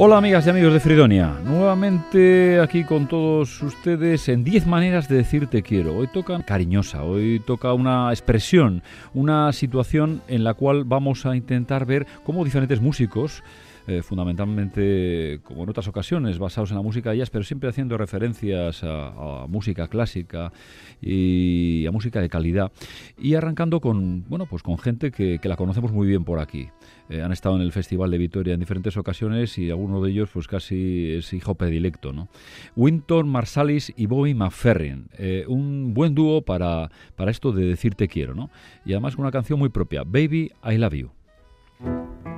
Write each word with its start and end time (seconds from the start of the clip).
Hola 0.00 0.18
amigas 0.18 0.46
y 0.46 0.50
amigos 0.50 0.72
de 0.72 0.78
Fridonia, 0.78 1.40
nuevamente 1.42 2.60
aquí 2.60 2.84
con 2.84 3.08
todos 3.08 3.60
ustedes 3.64 4.28
en 4.28 4.44
10 4.44 4.68
maneras 4.68 5.08
de 5.08 5.16
decir 5.16 5.48
te 5.48 5.64
quiero. 5.64 5.96
Hoy 5.96 6.06
toca 6.06 6.40
cariñosa, 6.44 7.02
hoy 7.02 7.42
toca 7.44 7.72
una 7.72 8.10
expresión, 8.10 8.84
una 9.12 9.52
situación 9.52 10.22
en 10.28 10.44
la 10.44 10.54
cual 10.54 10.84
vamos 10.84 11.26
a 11.26 11.34
intentar 11.34 11.84
ver 11.84 12.06
cómo 12.22 12.44
diferentes 12.44 12.80
músicos 12.80 13.42
eh, 13.88 14.02
fundamentalmente, 14.02 15.40
como 15.42 15.62
en 15.62 15.70
otras 15.70 15.88
ocasiones, 15.88 16.38
basados 16.38 16.70
en 16.70 16.76
la 16.76 16.82
música 16.82 17.14
jazz, 17.14 17.30
pero 17.30 17.42
siempre 17.42 17.70
haciendo 17.70 17.96
referencias 17.96 18.84
a, 18.84 19.46
música 19.48 19.88
clásica 19.88 20.52
y 21.00 21.86
a 21.86 21.90
música 21.90 22.20
de 22.20 22.28
calidad. 22.28 22.70
Y 23.16 23.34
arrancando 23.34 23.80
con, 23.80 24.28
bueno, 24.28 24.44
pues 24.44 24.62
con 24.62 24.76
gente 24.76 25.10
que, 25.10 25.40
la 25.42 25.56
conocemos 25.56 25.90
muy 25.90 26.06
bien 26.06 26.24
por 26.24 26.38
aquí. 26.38 26.68
Eh, 27.08 27.22
han 27.22 27.32
estado 27.32 27.56
en 27.56 27.62
el 27.62 27.72
Festival 27.72 28.10
de 28.10 28.18
Vitoria 28.18 28.52
en 28.52 28.60
diferentes 28.60 28.98
ocasiones 28.98 29.56
y 29.56 29.70
alguno 29.70 30.02
de 30.02 30.10
ellos 30.10 30.28
pues 30.30 30.46
casi 30.46 31.12
es 31.12 31.32
hijo 31.32 31.54
predilecto. 31.54 32.12
¿no? 32.12 32.28
Winton 32.76 33.26
Marsalis 33.26 33.94
y 33.96 34.04
Bobby 34.04 34.34
McFerrin. 34.34 35.06
Eh, 35.16 35.46
un 35.48 35.94
buen 35.94 36.14
dúo 36.14 36.42
para, 36.42 36.90
para 37.16 37.30
esto 37.30 37.52
de 37.52 37.64
decirte 37.64 38.06
quiero. 38.06 38.34
¿no? 38.34 38.50
Y 38.84 38.92
además 38.92 39.16
una 39.16 39.30
canción 39.30 39.58
muy 39.58 39.70
propia, 39.70 40.02
Baby, 40.04 40.52
I 40.62 40.76
Love 40.76 40.94
You. 40.94 42.37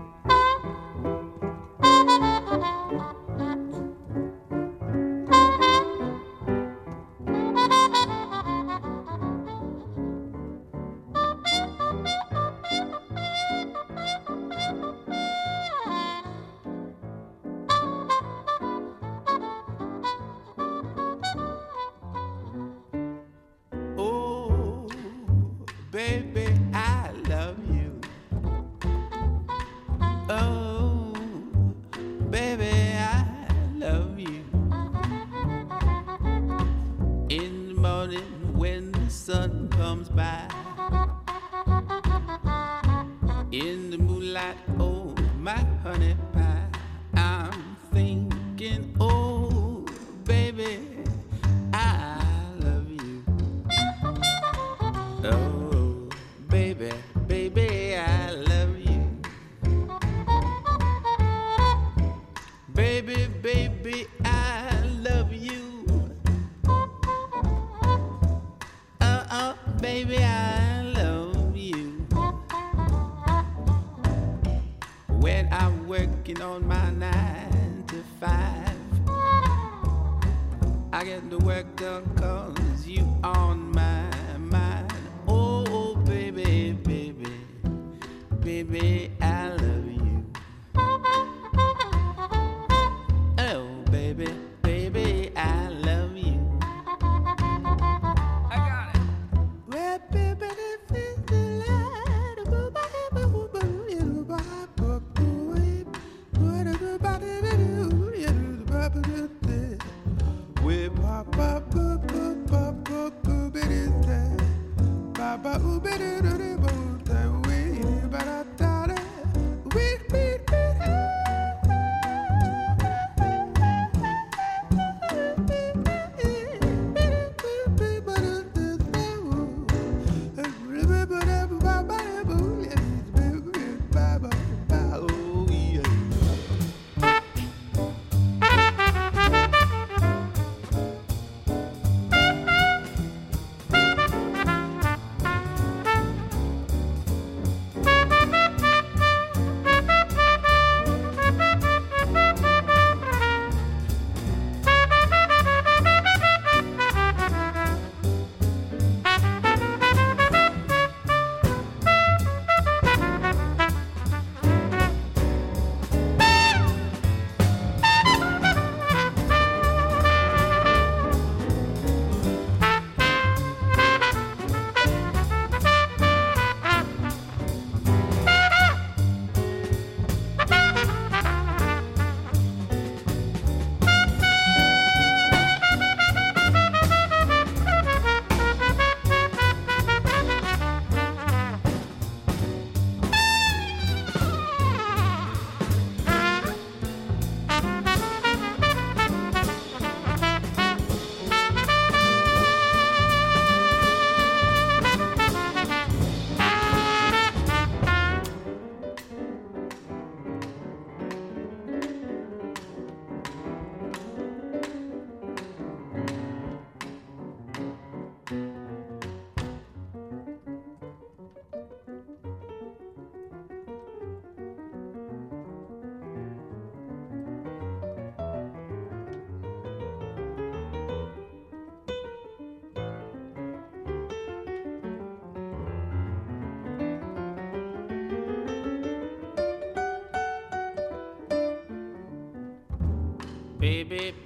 Baby, 243.91 244.20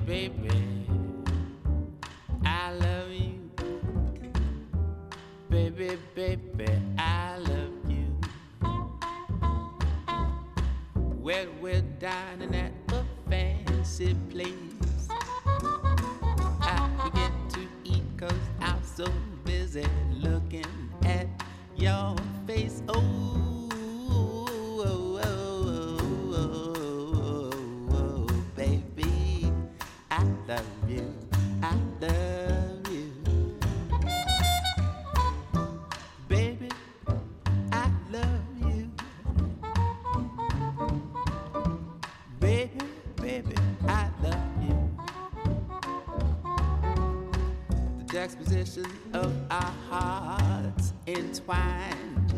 of 49.12 49.30
our 49.50 49.74
hearts 49.90 50.94
entwined. 51.06 52.32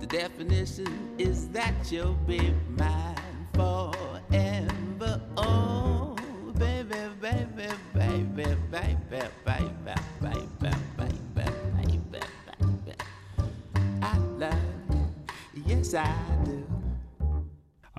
The 0.00 0.06
definition 0.06 1.14
is 1.18 1.48
that 1.48 1.74
you'll 1.92 2.14
be 2.26 2.54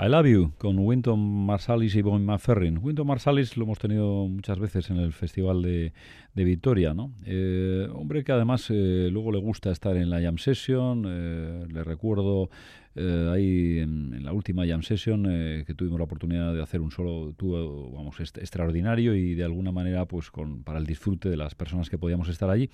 I 0.07 0.09
Love 0.09 0.27
You 0.27 0.51
con 0.57 0.79
Winton 0.79 1.19
Marsalis 1.19 1.93
y 1.95 2.01
Bon 2.01 2.23
McFerrin. 2.23 2.79
Winton 2.81 3.05
Marsalis 3.05 3.57
lo 3.57 3.65
hemos 3.65 3.77
tenido 3.77 4.25
muchas 4.29 4.57
veces 4.57 4.89
en 4.89 4.99
el 4.99 5.11
Festival 5.11 5.61
de, 5.61 5.91
de 6.33 6.43
Vitoria, 6.45 6.93
¿no? 6.93 7.11
Eh, 7.25 7.89
hombre 7.93 8.23
que 8.23 8.31
además 8.31 8.67
eh, 8.69 9.09
luego 9.11 9.33
le 9.33 9.39
gusta 9.39 9.69
estar 9.69 9.97
en 9.97 10.09
la 10.09 10.21
Jam 10.21 10.37
Session. 10.37 11.03
eh, 11.05 11.65
le 11.69 11.83
recuerdo 11.83 12.49
ahí 12.95 13.79
en, 13.79 14.23
la 14.23 14.31
última 14.31 14.65
Jam 14.65 14.81
Session 14.81 15.23
que 15.67 15.73
tuvimos 15.75 15.99
la 15.99 16.05
oportunidad 16.05 16.51
de 16.53 16.63
hacer 16.63 16.81
un 16.81 16.89
solo, 16.89 17.33
tuvo, 17.37 17.91
vamos, 17.91 18.19
extraordinario 18.19 19.13
y 19.13 19.35
de 19.35 19.43
alguna 19.43 19.71
manera, 19.71 20.05
pues, 20.05 20.31
con, 20.31 20.63
para 20.63 20.79
el 20.79 20.87
disfrute 20.87 21.29
de 21.29 21.37
las 21.37 21.53
personas 21.53 21.91
que 21.91 21.99
podíamos 21.99 22.27
estar 22.29 22.49
allí. 22.49 22.71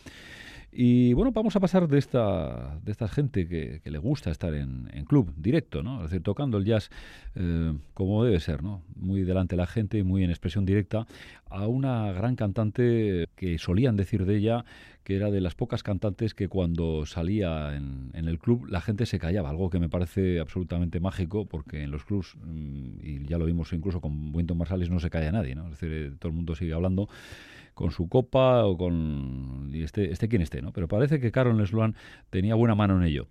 Y 0.76 1.14
bueno, 1.14 1.32
vamos 1.32 1.56
a 1.56 1.60
pasar 1.60 1.88
de 1.88 2.00
esta, 2.00 2.80
de 2.84 2.92
esta 2.92 3.08
gente 3.08 3.48
que, 3.48 3.82
le 3.84 3.98
gusta 4.00 4.32
estar 4.32 4.56
en, 4.56 4.88
club 5.08 5.32
directo, 5.38 5.84
¿no? 5.84 5.98
Es 5.98 6.10
decir, 6.10 6.24
tocando 6.24 6.58
el 6.58 6.66
jazz 6.66 6.90
eh, 7.36 7.74
como 7.94 8.24
debe 8.24 8.40
ser, 8.40 8.64
¿no? 8.64 8.82
Muy 8.96 9.22
delante 9.22 9.56
de 9.56 9.62
la 9.62 9.68
gente, 9.68 10.04
muy 10.04 10.24
en 10.24 10.32
expresión 10.32 10.66
directa, 10.66 11.06
a 11.48 11.68
una 11.68 12.12
gran 12.14 12.36
cantante 12.36 13.28
que 13.36 13.60
solían 13.60 13.96
decir 13.98 14.26
de 14.26 14.38
ella 14.38 14.66
que 15.04 15.18
era 15.18 15.30
de 15.30 15.42
las 15.42 15.54
pocas 15.54 15.84
cantantes 15.84 16.34
que 16.34 16.48
cuando 16.48 17.06
salía 17.06 17.76
en, 17.76 18.10
en 18.14 18.28
el 18.28 18.40
club 18.40 18.66
la 18.68 18.80
gente 18.80 19.06
se 19.06 19.20
callaba, 19.20 19.50
algo 19.50 19.70
que 19.70 19.78
me 19.78 19.90
parece 19.90 20.40
absolutamente 20.40 21.02
mágico 21.02 21.46
porque 21.46 21.84
en 21.84 21.92
los 21.92 22.06
clubs, 22.06 22.36
mm, 22.42 23.00
y 23.04 23.26
ya 23.28 23.38
lo 23.38 23.46
vimos 23.46 23.74
incluso 23.74 24.00
con 24.02 24.34
Winton 24.34 24.58
Marsalis, 24.58 24.90
no 24.90 25.00
se 25.00 25.10
calla 25.10 25.32
nadie, 25.32 25.56
¿no? 25.56 25.66
Es 25.66 25.72
decir, 25.72 25.92
eh, 25.92 26.12
todo 26.18 26.30
el 26.30 26.36
mundo 26.36 26.56
sigue 26.56 26.74
hablando 26.74 27.10
con 27.74 27.92
su 27.92 28.08
copa 28.10 28.66
o 28.66 28.78
con 28.78 29.70
y 29.74 29.84
este, 29.84 30.12
este 30.12 30.28
quien 30.28 30.42
esté, 30.42 30.62
¿no? 30.62 30.72
Pero 30.72 30.88
parece 30.88 31.20
que 31.20 31.32
Carol 31.32 31.66
Sloan 31.68 31.96
tenía 32.30 32.56
buena 32.56 32.76
mano 32.76 32.98
en 32.98 33.04
ello. 33.04 33.28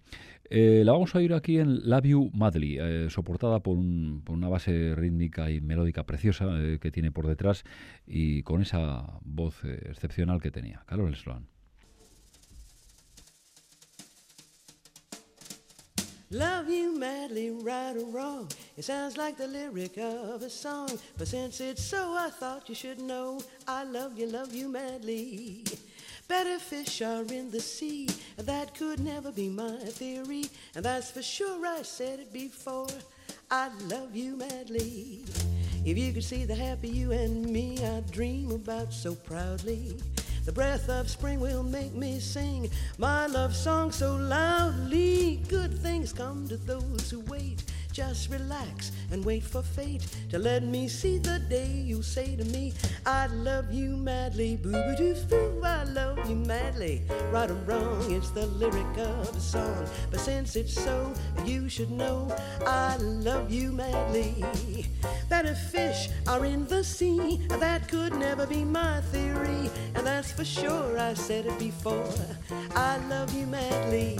Eh, 0.50 0.82
la 0.84 0.92
vamos 0.92 1.14
a 1.14 1.18
oír 1.18 1.32
aquí 1.32 1.58
en 1.58 1.80
You 2.02 2.30
Madly, 2.34 2.76
eh, 2.78 3.06
soportada 3.08 3.60
por, 3.60 3.78
un- 3.78 4.20
por 4.24 4.36
una 4.36 4.48
base 4.48 4.94
rítmica 4.94 5.50
y 5.50 5.60
melódica 5.60 6.04
preciosa 6.04 6.46
eh, 6.60 6.78
que 6.80 6.90
tiene 6.90 7.10
por 7.10 7.26
detrás 7.26 7.64
y 8.06 8.42
con 8.42 8.60
esa 8.60 9.18
voz 9.24 9.64
eh, 9.64 9.80
excepcional 9.88 10.40
que 10.42 10.50
tenía. 10.50 10.82
Carol 10.86 11.14
Sloan. 11.16 11.46
Love 16.32 16.70
you 16.70 16.98
madly, 16.98 17.50
right 17.50 17.94
or 17.94 18.06
wrong. 18.06 18.48
It 18.78 18.86
sounds 18.86 19.18
like 19.18 19.36
the 19.36 19.46
lyric 19.46 19.98
of 19.98 20.40
a 20.40 20.48
song. 20.48 20.98
But 21.18 21.28
since 21.28 21.60
it's 21.60 21.84
so, 21.84 22.14
I 22.16 22.30
thought 22.30 22.70
you 22.70 22.74
should 22.74 22.98
know. 23.02 23.42
I 23.68 23.84
love 23.84 24.18
you, 24.18 24.26
love 24.28 24.54
you 24.54 24.66
madly. 24.66 25.62
Better 26.28 26.58
fish 26.58 27.02
are 27.02 27.24
in 27.24 27.50
the 27.50 27.60
sea. 27.60 28.08
That 28.38 28.74
could 28.74 29.00
never 29.00 29.30
be 29.30 29.50
my 29.50 29.76
theory. 29.76 30.46
And 30.74 30.82
that's 30.82 31.10
for 31.10 31.20
sure, 31.22 31.66
I 31.66 31.82
said 31.82 32.20
it 32.20 32.32
before. 32.32 32.88
I 33.50 33.68
love 33.88 34.16
you 34.16 34.34
madly. 34.34 35.26
If 35.84 35.98
you 35.98 36.14
could 36.14 36.24
see 36.24 36.46
the 36.46 36.54
happy 36.54 36.88
you 36.88 37.12
and 37.12 37.44
me 37.44 37.76
I 37.84 38.00
dream 38.10 38.52
about 38.52 38.94
so 38.94 39.14
proudly. 39.14 39.96
The 40.44 40.50
breath 40.50 40.88
of 40.88 41.08
spring 41.08 41.38
will 41.38 41.62
make 41.62 41.94
me 41.94 42.18
sing 42.18 42.68
my 42.98 43.26
love 43.26 43.54
song 43.54 43.92
so 43.92 44.16
loudly. 44.16 45.36
Good 45.48 45.78
things 45.78 46.12
come 46.12 46.48
to 46.48 46.56
those 46.56 47.10
who 47.10 47.20
wait. 47.20 47.62
Just 47.92 48.30
relax 48.30 48.90
and 49.10 49.22
wait 49.22 49.42
for 49.42 49.60
fate 49.60 50.06
to 50.30 50.38
let 50.38 50.62
me 50.62 50.88
see 50.88 51.18
the 51.18 51.38
day 51.38 51.66
you 51.66 52.00
say 52.00 52.36
to 52.36 52.44
me, 52.44 52.72
I 53.04 53.26
love 53.26 53.70
you 53.70 53.98
madly. 53.98 54.56
Boo 54.56 54.72
boo 54.72 54.96
doo 54.96 55.14
boo, 55.28 55.60
I 55.62 55.84
love 55.84 56.18
you 56.28 56.36
madly. 56.36 57.02
Right 57.30 57.50
or 57.50 57.60
wrong, 57.66 58.10
it's 58.10 58.30
the 58.30 58.46
lyric 58.46 58.96
of 58.96 59.36
a 59.36 59.40
song. 59.40 59.86
But 60.10 60.20
since 60.20 60.56
it's 60.56 60.72
so, 60.72 61.12
you 61.44 61.68
should 61.68 61.90
know 61.90 62.34
I 62.66 62.96
love 62.96 63.52
you 63.52 63.72
madly. 63.72 64.42
Better 65.28 65.54
fish 65.54 66.08
are 66.26 66.46
in 66.46 66.66
the 66.68 66.82
sea. 66.82 67.46
That 67.60 67.88
could 67.88 68.14
never 68.14 68.46
be 68.46 68.64
my 68.64 69.02
theory. 69.12 69.70
And 69.94 70.06
that's 70.06 70.32
for 70.32 70.46
sure, 70.46 70.98
I 70.98 71.12
said 71.12 71.44
it 71.44 71.58
before. 71.58 72.08
I 72.74 72.96
love 73.08 73.34
you 73.34 73.46
madly. 73.46 74.18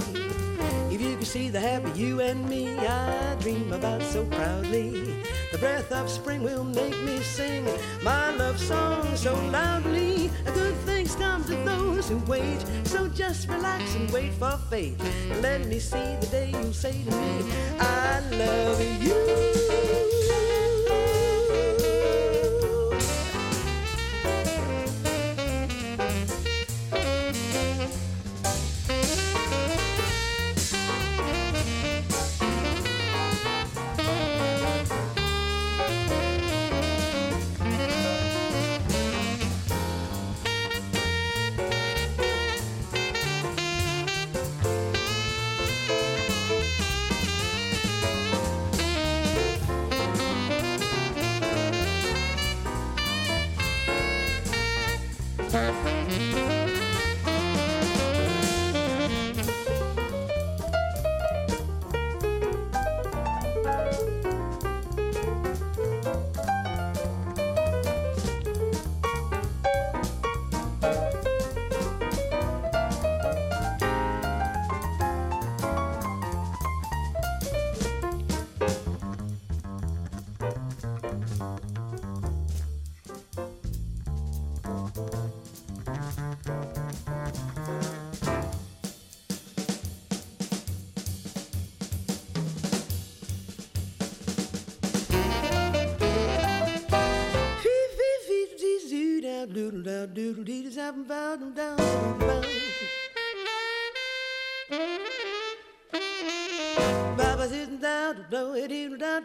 If 0.90 1.00
you 1.00 1.16
could 1.16 1.26
see 1.26 1.48
the 1.48 1.60
happy 1.60 1.90
you 1.98 2.20
and 2.20 2.48
me, 2.48 2.78
I 2.78 3.36
dream 3.40 3.72
about 3.72 4.02
so 4.02 4.24
proudly. 4.24 5.14
The 5.52 5.58
breath 5.58 5.90
of 5.92 6.08
spring 6.08 6.42
will 6.42 6.64
make 6.64 6.98
me 7.02 7.20
sing 7.22 7.66
my 8.02 8.30
love 8.36 8.58
song 8.58 9.16
so 9.16 9.34
loudly. 9.46 10.30
Good 10.44 10.76
things 10.86 11.14
come 11.14 11.44
to 11.44 11.56
those 11.64 12.08
who 12.08 12.18
wait, 12.26 12.64
so 12.84 13.08
just 13.08 13.48
relax 13.48 13.94
and 13.94 14.10
wait 14.10 14.32
for 14.34 14.58
fate. 14.70 14.98
Let 15.40 15.66
me 15.66 15.78
see 15.78 16.16
the 16.20 16.28
day 16.30 16.50
you 16.50 16.72
say 16.72 17.02
to 17.04 17.10
me, 17.10 17.44
I 17.78 18.20
love 18.32 19.02
you. 19.02 20.01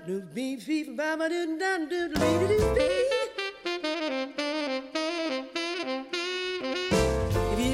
If 0.10 0.38
you 0.38 0.58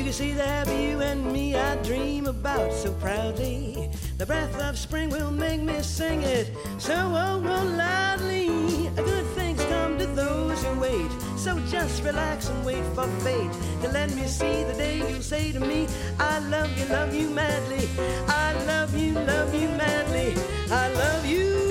could 0.03 0.13
see 0.13 0.31
the 0.33 0.43
happy 0.43 0.75
you 0.77 1.01
and 1.01 1.31
me 1.31 1.55
I 1.55 1.75
dream 1.83 2.25
about 2.25 2.73
so 2.73 2.91
proudly, 2.93 3.91
the 4.17 4.25
breath 4.25 4.59
of 4.59 4.79
spring 4.79 5.11
will 5.11 5.29
make 5.29 5.61
me 5.61 5.79
sing 5.83 6.23
it 6.23 6.49
so 6.79 6.95
oh, 6.95 7.43
oh 7.45 7.65
loudly. 7.77 8.47
Good 8.95 9.25
things 9.35 9.63
come 9.65 9.99
to 9.99 10.07
those 10.07 10.63
who 10.63 10.79
wait, 10.79 11.11
so 11.37 11.59
just 11.69 12.01
relax 12.03 12.49
and 12.49 12.65
wait 12.65 12.83
for 12.95 13.05
fate 13.21 13.51
to 13.83 13.89
let 13.89 14.11
me 14.15 14.25
see 14.25 14.63
the 14.63 14.73
day 14.73 14.97
you 15.07 15.21
say 15.21 15.51
to 15.51 15.59
me, 15.59 15.87
I 16.19 16.39
love 16.39 16.75
you, 16.79 16.85
love 16.85 17.13
you 17.13 17.29
madly. 17.29 17.87
I 18.27 18.53
love 18.65 18.97
you, 18.97 19.13
love 19.13 19.53
you 19.53 19.67
madly. 19.69 20.33
I 20.71 20.87
love 20.93 21.27
you. 21.27 21.62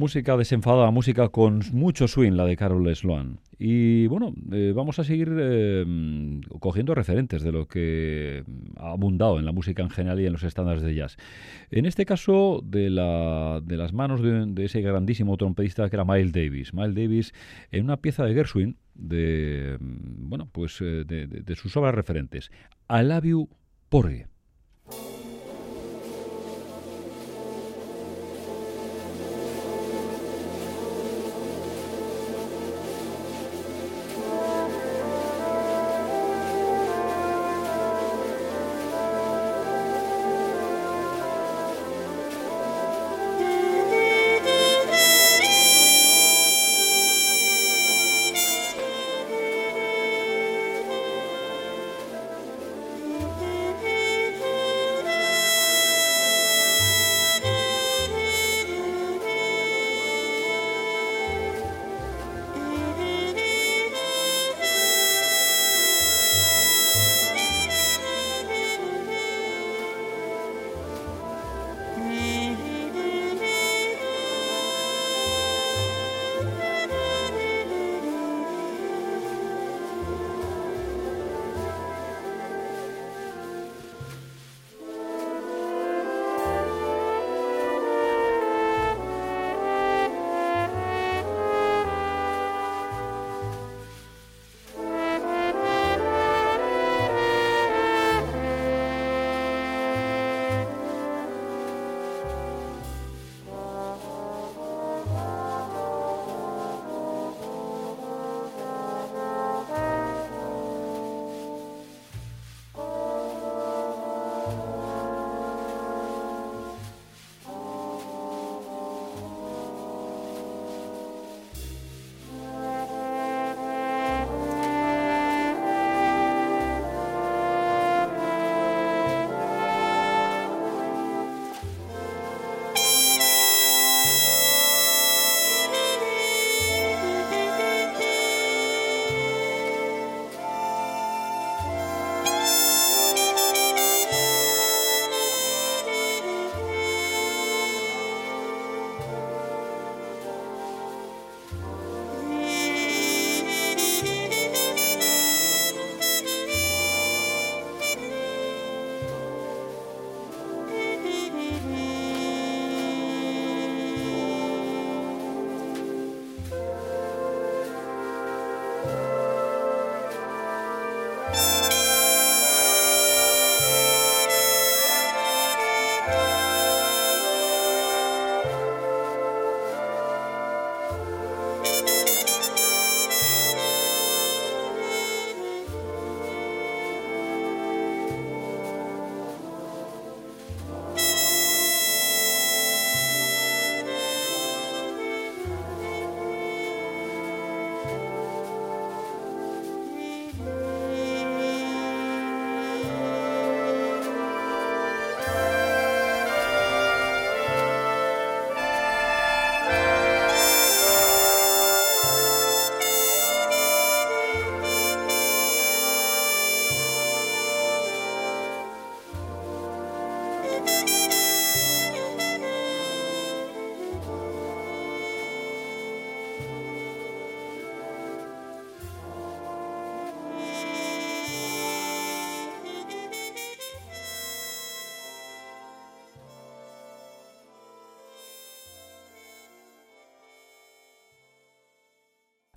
Música 0.00 0.34
desenfadada, 0.34 0.90
música 0.90 1.28
con 1.28 1.60
mucho 1.72 2.08
swing, 2.08 2.32
la 2.32 2.46
de 2.46 2.56
Carol 2.56 2.96
Sloan. 2.96 3.38
Y 3.58 4.06
bueno, 4.06 4.32
eh, 4.50 4.72
vamos 4.74 4.98
a 4.98 5.04
seguir 5.04 5.30
eh, 5.38 5.84
cogiendo 6.58 6.94
referentes 6.94 7.42
de 7.42 7.52
lo 7.52 7.68
que 7.68 8.42
ha 8.78 8.92
abundado 8.92 9.38
en 9.38 9.44
la 9.44 9.52
música 9.52 9.82
en 9.82 9.90
general 9.90 10.18
y 10.18 10.24
en 10.24 10.32
los 10.32 10.42
estándares 10.42 10.82
de 10.82 10.94
jazz. 10.94 11.18
En 11.70 11.84
este 11.84 12.06
caso, 12.06 12.62
de, 12.64 12.88
la, 12.88 13.60
de 13.62 13.76
las 13.76 13.92
manos 13.92 14.22
de, 14.22 14.46
de 14.46 14.64
ese 14.64 14.80
grandísimo 14.80 15.36
trompetista 15.36 15.90
que 15.90 15.96
era 15.96 16.06
Miles 16.06 16.32
Davis. 16.32 16.72
Miles 16.72 16.94
Davis 16.94 17.34
en 17.70 17.84
una 17.84 17.98
pieza 17.98 18.24
de 18.24 18.32
Gershwin, 18.32 18.78
de, 18.94 19.76
bueno, 19.80 20.48
pues, 20.50 20.80
eh, 20.80 21.04
de, 21.04 21.56
sus 21.56 21.76
obras 21.76 21.94
referentes. 21.94 22.50
I 22.88 23.02
Love 23.02 23.24
You. 23.24 24.29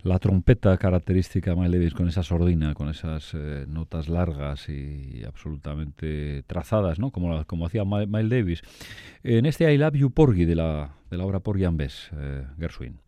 La 0.04 0.20
trompeta 0.20 0.78
característica 0.78 1.52
de 1.52 1.56
Miles 1.56 1.72
Davis 1.72 1.94
con 1.94 2.08
esa 2.10 2.24
sordina, 2.24 2.74
con 2.74 2.90
esas 2.90 3.34
eh, 3.34 3.66
notas 3.68 4.10
largas 4.10 4.68
y 4.68 5.24
absolutamente 5.26 6.44
trazadas, 6.44 7.00
¿no? 7.00 7.12
Como, 7.12 7.44
como 7.46 7.66
hacía 7.66 7.86
Miles 7.86 8.30
Davis. 8.30 8.62
En 9.24 9.46
este 9.46 9.72
I 9.74 9.78
Love 9.78 9.96
You 9.96 10.12
Porgy 10.12 10.46
de 10.46 10.56
la, 10.56 10.94
de 11.10 11.18
la 11.18 11.26
obra 11.26 11.40
Porgy 11.40 11.64
and 11.64 11.78
Bess, 11.78 12.10
eh, 12.18 12.46
Gershwin. 12.60 13.00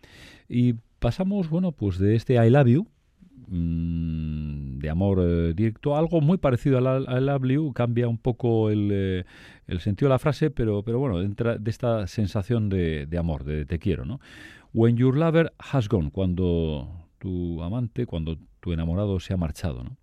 Y 0.48 0.76
pasamos, 1.00 1.50
bueno, 1.50 1.74
pues 1.74 1.98
de 2.00 2.16
este 2.16 2.36
I 2.36 2.50
Love 2.50 2.68
You, 2.68 2.88
mm, 3.48 4.80
de 4.80 4.90
amor 4.90 5.20
eh, 5.22 5.54
directo, 5.54 5.98
algo 5.98 6.22
muy 6.22 6.38
parecido 6.38 6.78
al 6.78 7.04
I 7.04 7.26
Love 7.26 7.48
You, 7.50 7.74
cambia 7.74 8.08
un 8.08 8.18
poco 8.18 8.70
el, 8.70 8.90
eh, 8.92 9.26
el, 9.68 9.82
sentido 9.82 10.08
de 10.08 10.14
la 10.14 10.20
frase, 10.20 10.50
pero, 10.50 10.84
pero 10.84 11.00
bueno, 11.00 11.22
entra 11.22 11.58
de 11.58 11.70
esta 11.70 12.08
sensación 12.08 12.70
de, 12.70 13.06
de 13.06 13.18
amor, 13.18 13.44
de 13.44 13.66
te 13.66 13.80
quiero, 13.80 14.06
¿no? 14.06 14.22
When 14.76 14.98
your 14.98 15.16
lover 15.16 15.54
has 15.58 15.88
gone, 15.88 16.12
cuando 16.12 17.08
tu 17.18 17.64
amante, 17.64 18.06
cuando 18.06 18.38
tu 18.60 18.74
enamorado 18.74 19.22
se 19.22 19.34
ha 19.34 19.38
marchado. 19.38 19.86
¿no? 19.86 19.96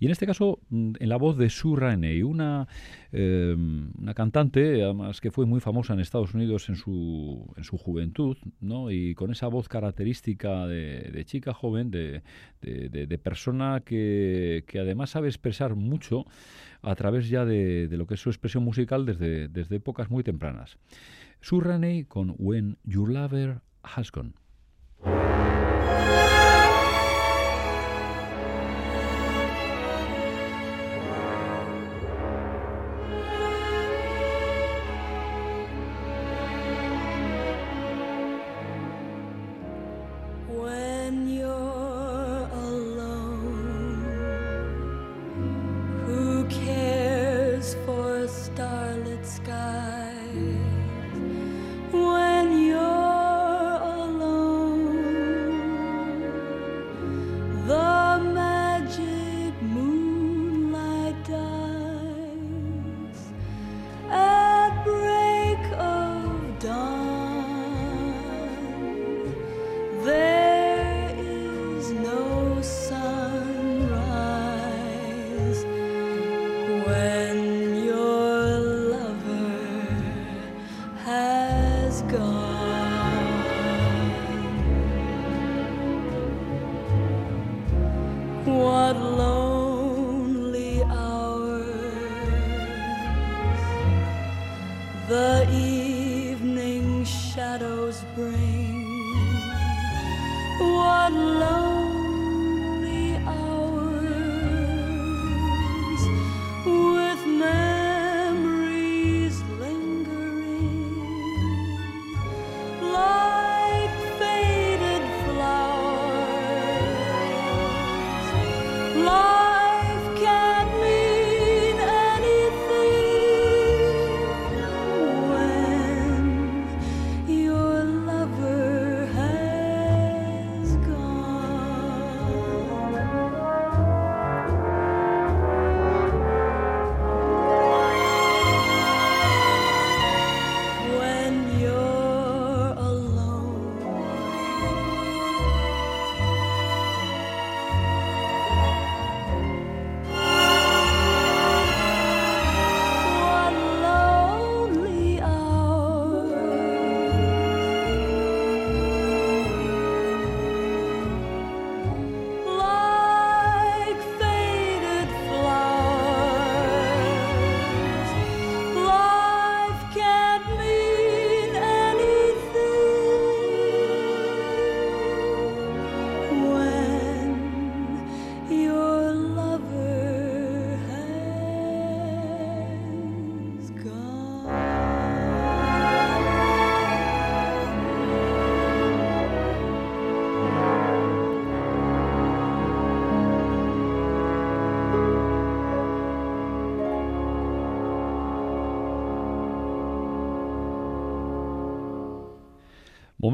Y 0.00 0.06
en 0.06 0.10
este 0.10 0.26
caso, 0.26 0.58
mm, 0.68 0.94
en 0.98 1.08
la 1.08 1.16
voz 1.16 1.38
de 1.38 1.48
Sue 1.48 1.78
Rainey, 1.78 2.24
una, 2.24 2.66
em, 3.12 3.92
una 3.96 4.14
cantante, 4.14 4.82
además 4.82 5.20
que 5.20 5.30
fue 5.30 5.46
muy 5.46 5.60
famosa 5.60 5.94
en 5.94 6.00
Estados 6.00 6.34
Unidos 6.34 6.68
en 6.68 6.74
su, 6.74 7.54
en 7.56 7.62
su 7.62 7.78
juventud, 7.78 8.36
¿no? 8.60 8.90
y 8.90 9.14
con 9.14 9.30
esa 9.30 9.46
voz 9.46 9.68
característica 9.68 10.66
de, 10.66 11.24
chica 11.24 11.54
joven, 11.54 11.92
de, 11.92 12.22
de, 12.60 13.18
persona 13.18 13.82
que, 13.84 14.64
que, 14.66 14.80
además 14.80 15.10
sabe 15.10 15.28
expresar 15.28 15.76
mucho 15.76 16.24
a 16.82 16.96
través 16.96 17.28
ya 17.28 17.44
de, 17.44 17.86
lo 17.92 18.08
que 18.08 18.14
es 18.14 18.20
su 18.20 18.30
expresión 18.30 18.64
musical 18.64 19.06
desde, 19.06 19.46
desde 19.46 19.76
épocas 19.76 20.10
muy 20.10 20.24
tempranas. 20.24 20.78
Sue 21.40 21.62
Rainey 21.62 22.06
con 22.06 22.34
When 22.38 22.76
Your 22.82 23.08
Lover 23.12 23.60
Has 23.86 24.10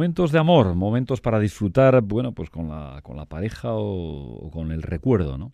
Momentos 0.03 0.33
de 0.33 0.41
amor, 0.41 0.75
momentos 0.75 1.21
para 1.21 1.39
disfrutar, 1.39 2.01
bueno, 2.03 2.33
pues 2.33 2.51
con 2.51 2.69
la, 2.69 2.99
con 3.05 3.17
la 3.17 3.27
pareja 3.27 3.69
o, 3.75 4.51
con 4.53 4.73
el 4.73 4.83
recuerdo, 4.83 5.39
¿no? 5.39 5.53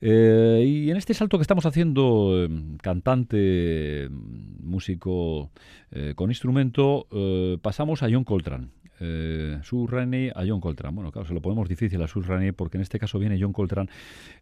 Eh, 0.00 0.64
y 0.66 0.90
en 0.90 0.96
este 0.96 1.14
salto 1.14 1.38
que 1.38 1.42
estamos 1.42 1.64
haciendo, 1.64 2.42
em, 2.42 2.76
cantante, 2.78 4.08
músico 4.10 5.52
eh, 5.92 6.14
con 6.16 6.28
instrumento, 6.28 7.06
eh, 7.12 7.56
pasamos 7.62 8.02
a 8.02 8.08
John 8.10 8.24
Coltrane. 8.24 8.66
Eh, 8.98 9.60
Sue 9.62 9.86
a 10.34 10.44
John 10.44 10.60
Coltrane. 10.60 10.96
Bueno, 10.96 11.12
claro, 11.12 11.28
se 11.28 11.34
lo 11.34 11.40
ponemos 11.40 11.68
difícil 11.68 12.02
a 12.02 12.08
Sue 12.08 12.24
Rainey 12.26 12.50
porque 12.50 12.78
en 12.78 12.82
este 12.82 12.98
caso 12.98 13.20
viene 13.20 13.38
John 13.40 13.52
Coltrane. 13.52 13.90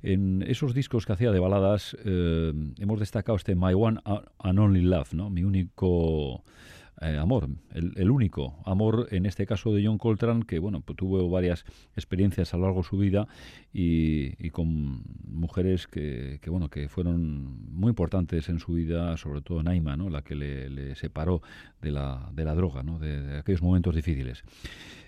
En 0.02 0.42
esos 0.48 0.72
discos 0.72 1.04
que 1.04 1.12
hacía 1.12 1.30
de 1.30 1.38
baladas, 1.38 1.94
hemos 2.06 2.98
destacado 2.98 3.36
este 3.36 3.54
My 3.54 3.74
One 3.74 4.00
and 4.38 4.58
Only 4.58 4.80
Love, 4.80 5.12
¿no? 5.12 5.28
Mi 5.28 5.44
único 5.44 6.42
eh, 7.02 7.18
amor, 7.18 7.48
el, 7.74 8.10
único 8.10 8.62
amor 8.64 9.08
en 9.10 9.26
este 9.26 9.46
caso 9.46 9.74
de 9.74 9.84
John 9.84 9.98
Coltrane, 9.98 10.44
que 10.46 10.58
bueno, 10.58 10.82
pues 10.82 10.96
tuvo 10.96 11.28
varias 11.28 11.64
experiencias 11.96 12.54
a 12.54 12.56
lo 12.56 12.64
largo 12.64 12.82
de 12.82 12.88
su 12.88 12.96
vida 12.96 13.26
y, 13.72 14.50
con 14.50 15.02
mujeres 15.26 15.88
que, 15.88 16.38
bueno, 16.46 16.68
que 16.68 16.88
fueron 16.88 17.72
muy 17.72 17.90
importantes 17.90 18.48
en 18.48 18.60
su 18.60 18.74
vida, 18.74 19.16
sobre 19.16 19.40
todo 19.40 19.62
Naima, 19.62 19.96
¿no? 19.96 20.10
la 20.10 20.22
que 20.22 20.36
le, 20.36 20.94
separó 20.94 21.42
de 21.80 21.90
la, 21.90 22.30
de 22.32 22.44
la 22.44 22.54
droga, 22.54 22.82
¿no? 22.82 22.98
de, 22.98 23.38
aquellos 23.38 23.62
momentos 23.62 23.96
difíciles. 23.96 24.44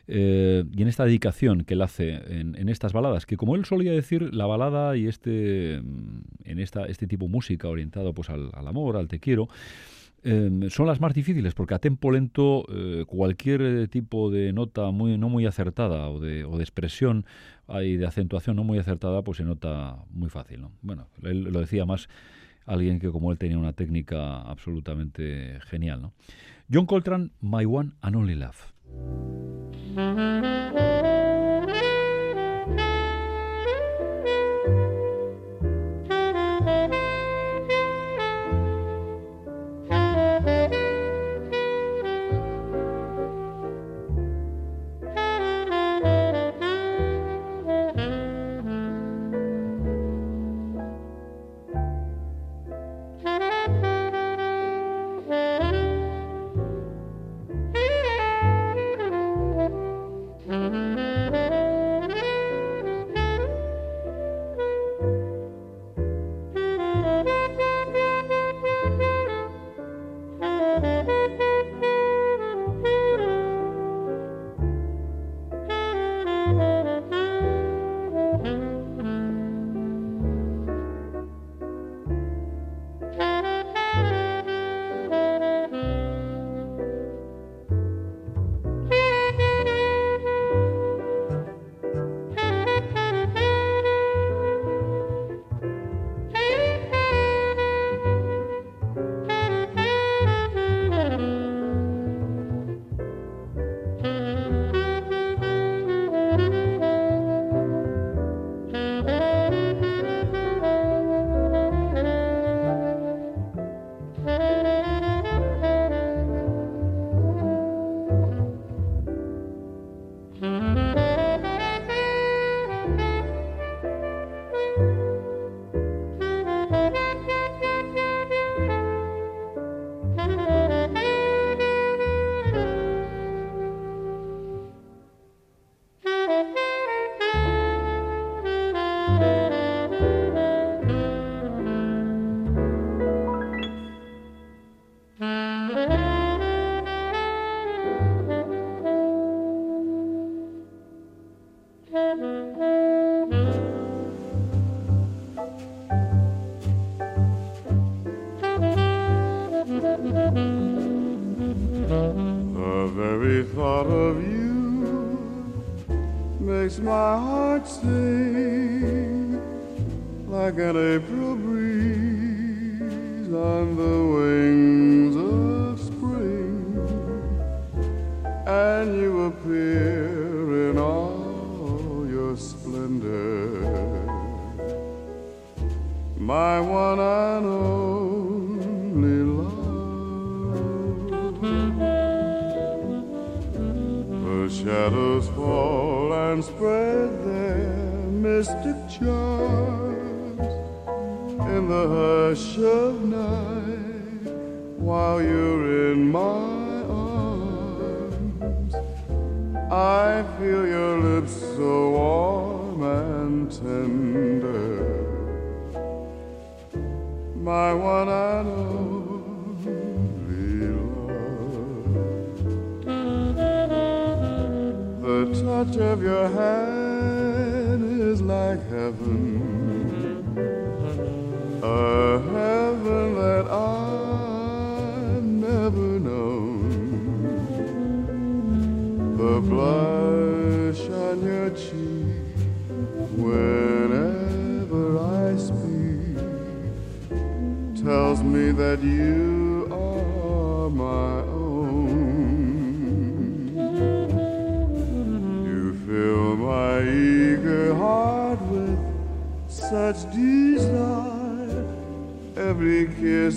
Eh, 0.06 0.64
y 0.76 0.82
en 0.82 0.88
esta 0.88 1.04
dedicación 1.04 1.64
que 1.64 1.74
él 1.74 1.82
hace 1.82 2.14
en, 2.28 2.68
estas 2.68 2.92
baladas, 2.92 3.24
que 3.24 3.36
como 3.36 3.54
él 3.54 3.64
solía 3.64 3.92
decir, 3.92 4.34
la 4.34 4.46
balada 4.46 4.96
y 4.96 5.06
este, 5.06 5.74
en 5.76 6.58
esta, 6.58 6.86
este 6.86 7.06
tipo 7.06 7.26
de 7.26 7.32
música 7.32 7.68
orientado 7.68 8.12
pues 8.12 8.30
al, 8.30 8.50
al 8.52 8.66
amor, 8.66 8.96
al 8.96 9.08
te 9.08 9.20
quiero, 9.20 9.48
Son 10.70 10.86
las 10.86 11.00
más 11.00 11.12
difíciles 11.12 11.52
porque 11.54 11.74
a 11.74 11.78
tempo 11.78 12.10
lento 12.10 12.64
eh, 12.70 13.04
cualquier 13.06 13.60
eh, 13.60 13.88
tipo 13.88 14.30
de 14.30 14.54
nota 14.54 14.90
muy, 14.90 15.18
no 15.18 15.28
muy 15.28 15.44
acertada 15.44 16.08
o 16.08 16.18
de, 16.18 16.40
expresión 16.60 17.26
y 17.82 17.96
de 17.96 18.06
acentuación 18.06 18.56
no 18.56 18.64
muy 18.64 18.78
acertada 18.78 19.22
pues 19.22 19.36
se 19.38 19.44
nota 19.44 19.98
muy 20.10 20.30
fácil. 20.30 20.62
¿no? 20.62 20.72
Bueno, 20.80 21.08
él 21.22 21.42
lo 21.44 21.60
decía 21.60 21.84
más 21.84 22.08
alguien 22.64 23.00
que 23.00 23.10
como 23.10 23.32
él 23.32 23.38
tenía 23.38 23.58
una 23.58 23.74
técnica 23.74 24.40
absolutamente 24.40 25.58
genial. 25.66 26.00
¿no? 26.00 26.12
John 26.72 26.86
Coltrane, 26.86 27.28
My 27.40 27.66
One 27.66 27.92
and 28.00 28.16
Only 28.16 28.34
Love. 28.34 28.72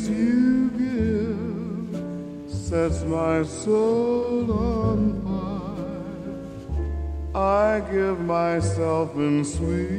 You 0.10 0.70
give 0.78 2.52
sets 2.52 3.02
my 3.04 3.44
soul 3.44 4.52
on 4.52 5.22
fire. 5.24 5.36
I 7.36 7.80
give 7.92 8.20
myself 8.20 9.16
in 9.16 9.44
sweet 9.44 9.97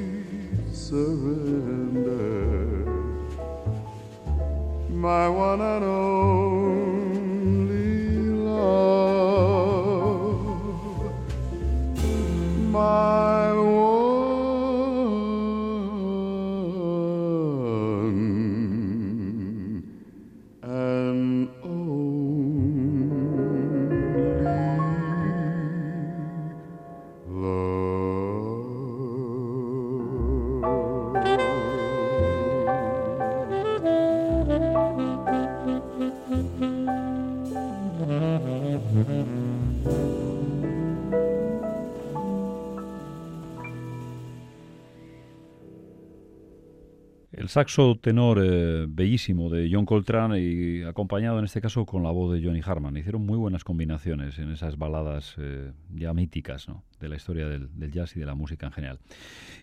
Saxo 47.49 47.97
tenor 47.97 48.39
eh, 48.43 48.85
bellísimo 48.87 49.49
de 49.49 49.71
John 49.73 49.87
Coltrane 49.87 50.39
y 50.39 50.83
acompañado 50.83 51.39
en 51.39 51.47
este 51.47 51.63
caso 51.63 51.87
con 51.87 52.03
la 52.03 52.11
voz 52.11 52.35
de 52.35 52.45
Johnny 52.45 52.61
Harman. 52.63 52.97
Hicieron 52.99 53.25
muy 53.25 53.39
buenas 53.39 53.65
combinaciones 53.65 54.39
en 54.39 54.53
esas 54.53 54.77
baladas 54.77 55.35
eh, 55.39 55.73
ya 55.99 56.13
míticas 56.15 56.69
¿no? 56.69 56.85
de 57.01 57.09
la 57.09 57.17
historia 57.17 57.49
del, 57.49 57.69
jazz 57.91 58.17
y 58.17 58.21
de 58.21 58.27
la 58.27 58.35
música 58.35 58.67
en 58.67 58.73
general. 58.73 58.99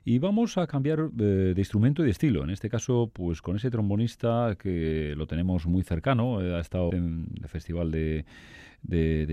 Y 0.04 0.20
vamos 0.20 0.58
a 0.58 0.68
cambiar 0.68 1.00
eh, 1.00 1.54
de 1.56 1.62
instrumento 1.62 2.02
y 2.02 2.06
de 2.06 2.12
estilo. 2.12 2.44
En 2.44 2.50
este 2.50 2.70
caso, 2.70 3.10
pues 3.14 3.42
con 3.42 3.56
ese 3.56 3.72
trombonista 3.72 4.56
que 4.60 5.14
lo 5.16 5.28
tenemos 5.28 5.66
muy 5.66 5.84
cercano, 5.84 6.40
ha 6.40 6.60
estado 6.60 6.94
en 6.94 7.28
el 7.42 7.48
Festival 7.48 7.92
de 7.92 8.26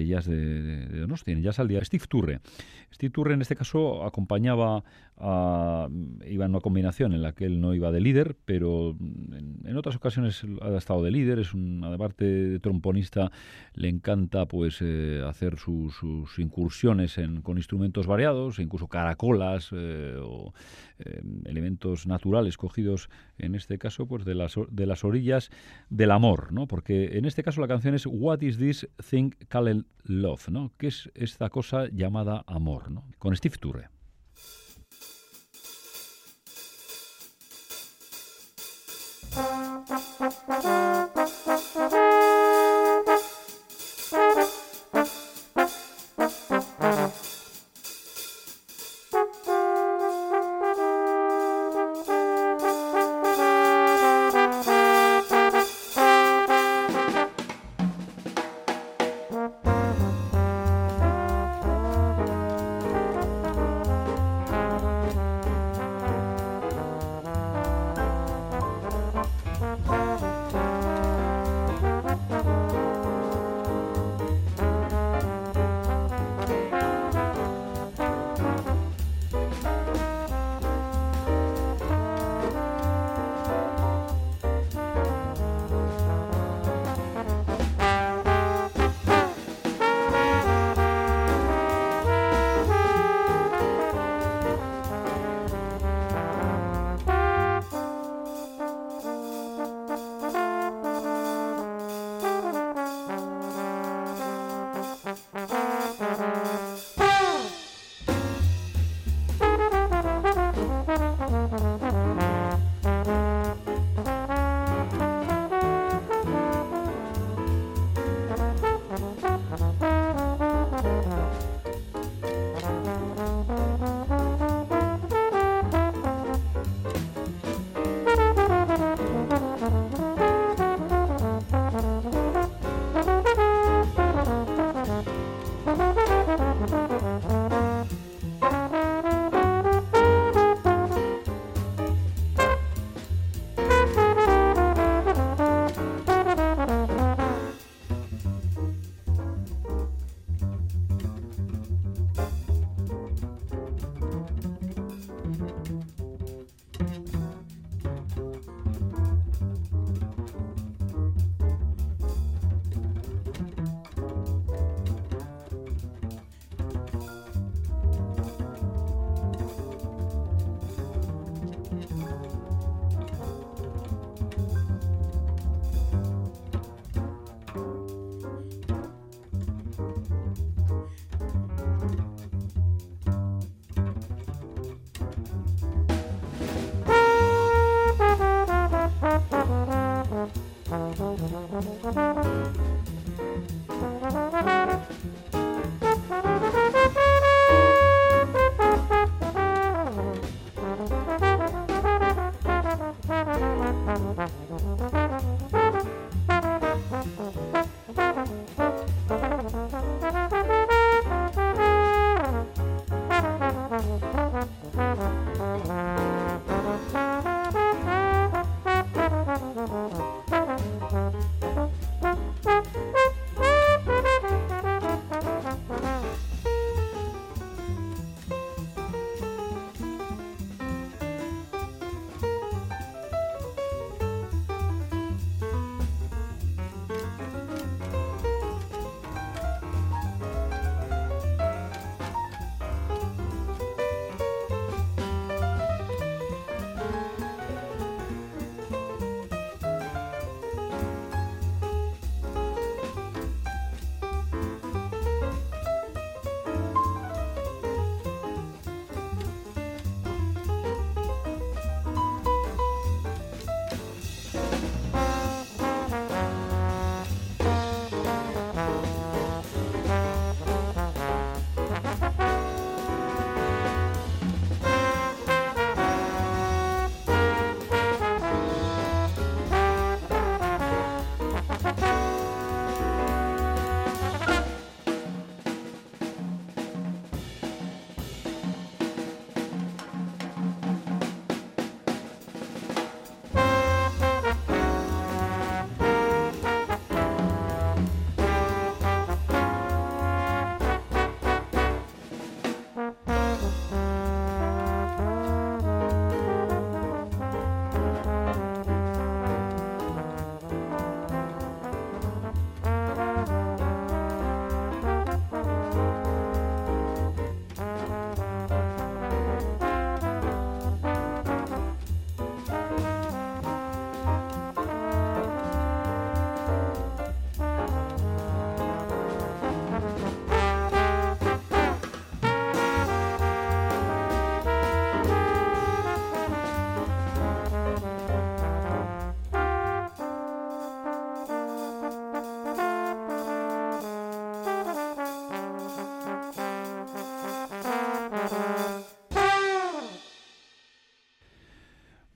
jazz 0.06 0.26
de, 0.26 0.86
de, 0.86 1.00
Donosti, 1.00 1.32
en 1.32 1.42
Jazz 1.42 1.58
al 1.58 1.68
Día, 1.68 1.84
Steve 1.84 2.04
Turre. 2.08 2.40
Steve 2.92 3.10
Turre 3.10 3.34
en 3.34 3.42
este 3.42 3.56
caso 3.56 4.04
acompañaba 4.04 4.84
a, 5.18 5.88
iba 6.26 6.44
en 6.44 6.50
una 6.50 6.60
combinación 6.60 7.12
en 7.12 7.22
la 7.22 7.32
que 7.32 7.44
él 7.44 7.60
no 7.60 7.74
iba 7.74 7.92
de 7.92 8.00
líder, 8.00 8.36
pero 8.44 8.96
en, 9.00 9.76
otras 9.76 9.96
ocasiones 9.96 10.44
ha 10.60 10.76
estado 10.76 11.02
de 11.02 11.10
líder, 11.10 11.38
es 11.38 11.54
un, 11.54 11.82
aparte 11.84 12.24
de 12.24 12.58
tromponista, 12.60 13.30
le 13.74 13.88
encanta 13.88 14.46
pues 14.46 14.78
eh, 14.80 15.22
hacer 15.26 15.58
su, 15.58 15.90
sus 15.90 16.38
incursiones 16.38 16.91
en, 17.00 17.42
con 17.42 17.56
instrumentos 17.56 18.06
variados, 18.06 18.58
incluso 18.58 18.88
caracolas 18.88 19.70
eh, 19.72 20.16
o 20.20 20.52
eh, 20.98 21.22
elementos 21.44 22.06
naturales 22.06 22.56
cogidos 22.56 23.08
en 23.38 23.54
este 23.54 23.78
caso 23.78 24.06
pues 24.06 24.24
de 24.24 24.34
las, 24.34 24.54
de 24.70 24.86
las 24.86 25.04
orillas 25.04 25.50
del 25.90 26.10
amor, 26.10 26.52
¿no? 26.52 26.66
Porque 26.66 27.18
en 27.18 27.24
este 27.24 27.42
caso 27.42 27.60
la 27.60 27.68
canción 27.68 27.94
es 27.94 28.06
What 28.06 28.42
is 28.42 28.58
this 28.58 28.88
thing 29.10 29.30
called 29.48 29.84
love, 30.04 30.48
¿no? 30.48 30.72
¿Qué 30.78 30.88
es 30.88 31.10
esta 31.14 31.50
cosa 31.50 31.88
llamada 31.92 32.44
amor, 32.46 32.90
¿no? 32.90 33.04
Con 33.18 33.34
Steve 33.36 33.56
Turre. 33.58 34.01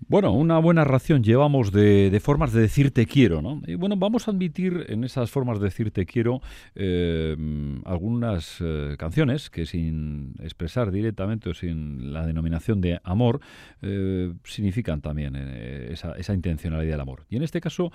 Bueno, 0.08 0.30
una 0.30 0.60
buena 0.60 0.84
ración 0.84 1.24
llevamos 1.24 1.72
de, 1.72 2.16
formas 2.22 2.52
de 2.52 2.60
decir 2.60 2.92
te 2.92 3.06
quiero, 3.06 3.42
¿no? 3.42 3.60
Y 3.66 3.74
bueno, 3.74 3.96
vamos 3.96 4.28
a 4.28 4.30
admitir 4.30 4.86
en 4.88 5.02
esas 5.02 5.32
formas 5.32 5.58
de 5.58 5.64
decir 5.64 5.90
te 5.90 6.06
quiero 6.06 6.40
eh, 6.76 7.36
algunas 7.84 8.58
eh, 8.60 8.94
canciones 9.00 9.50
que 9.50 9.66
sin 9.66 10.34
expresar 10.40 10.92
directamente 10.92 11.50
o 11.50 11.54
sin 11.54 12.12
la 12.12 12.24
denominación 12.24 12.80
de 12.80 13.00
amor 13.02 13.40
eh, 13.82 14.32
significan 14.44 15.00
también 15.00 15.34
esa, 15.34 16.12
esa, 16.12 16.34
intencionalidad 16.34 16.92
del 16.92 17.00
amor. 17.00 17.24
Y 17.28 17.34
en 17.34 17.42
este 17.42 17.60
caso, 17.60 17.90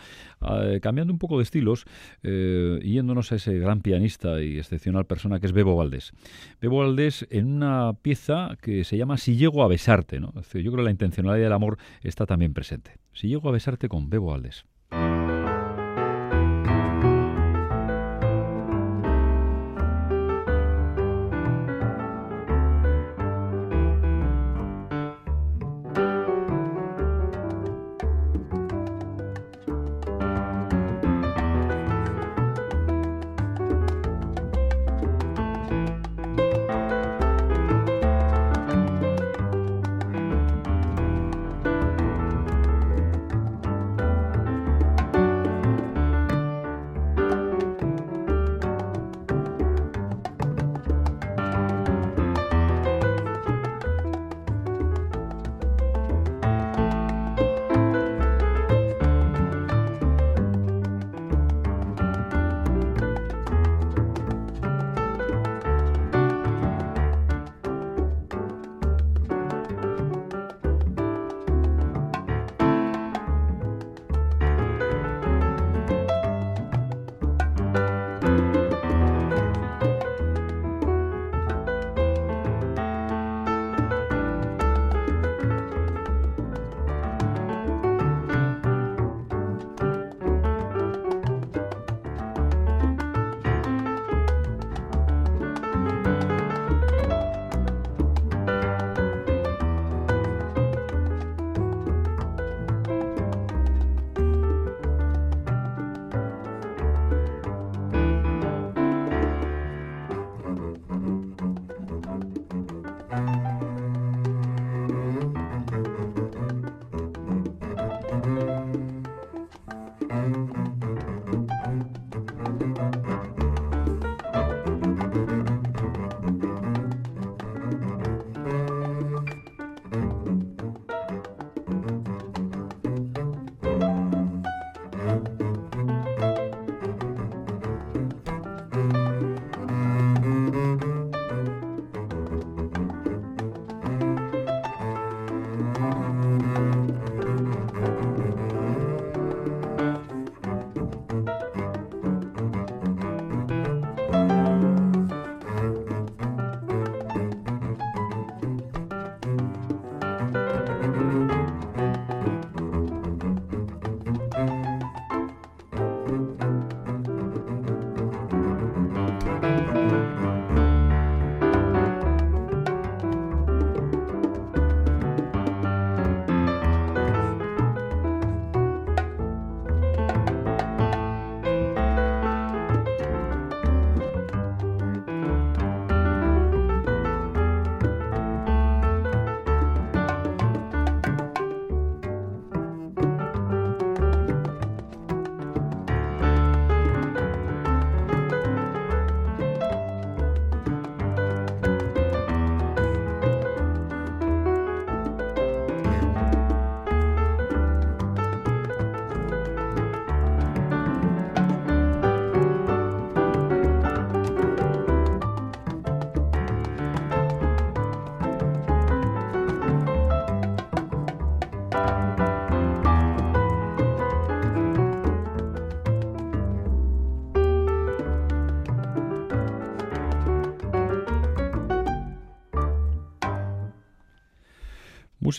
cambiando 0.81 1.13
un 1.13 1.19
poco 1.19 1.37
de 1.37 1.43
estilos, 1.43 1.85
yéndonos 2.23 3.31
a 3.31 3.35
ese 3.35 3.57
gran 3.57 3.79
pianista 3.79 4.41
y 4.41 4.57
excepcional 4.57 5.05
persona 5.05 5.39
que 5.39 5.45
es 5.45 5.53
Bebo 5.53 5.77
Valdés. 5.77 6.11
Bebo 6.59 6.79
Valdés 6.79 7.25
en 7.29 7.53
una 7.53 7.93
pieza 8.01 8.57
que 8.61 8.83
se 8.83 8.97
llama 8.97 9.17
Si 9.17 9.37
llego 9.37 9.63
a 9.63 9.69
besarte, 9.69 10.19
¿no? 10.19 10.33
yo 10.33 10.71
creo 10.71 10.75
que 10.75 10.83
la 10.83 10.91
intencionalidad 10.91 11.45
del 11.45 11.53
amor 11.53 11.77
está 12.07 12.25
también 12.25 12.53
presente. 12.53 12.97
Si 13.13 13.27
llego 13.27 13.49
a 13.49 13.51
besarte 13.51 13.89
con 13.89 14.09
Bebo 14.09 14.33
Aldes. 14.33 14.65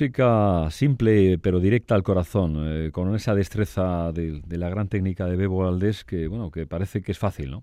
Música 0.03 0.69
simple 0.73 1.39
pero 1.39 1.61
directa 1.61 1.95
al 1.95 2.03
corazón, 2.03 2.57
eh, 2.59 2.91
con 2.91 3.15
esa 3.15 3.37
destreza 3.37 4.11
de, 4.11 4.41
de, 4.45 4.59
la 4.59 4.69
gran 4.69 4.89
técnica 4.89 5.27
de 5.27 5.37
Bebo 5.37 5.59
Valdés 5.59 6.03
que, 6.03 6.27
bueno, 6.27 6.51
que 6.51 6.67
parece 6.67 7.03
que 7.03 7.13
es 7.13 7.21
fácil, 7.21 7.53
¿no? 7.53 7.63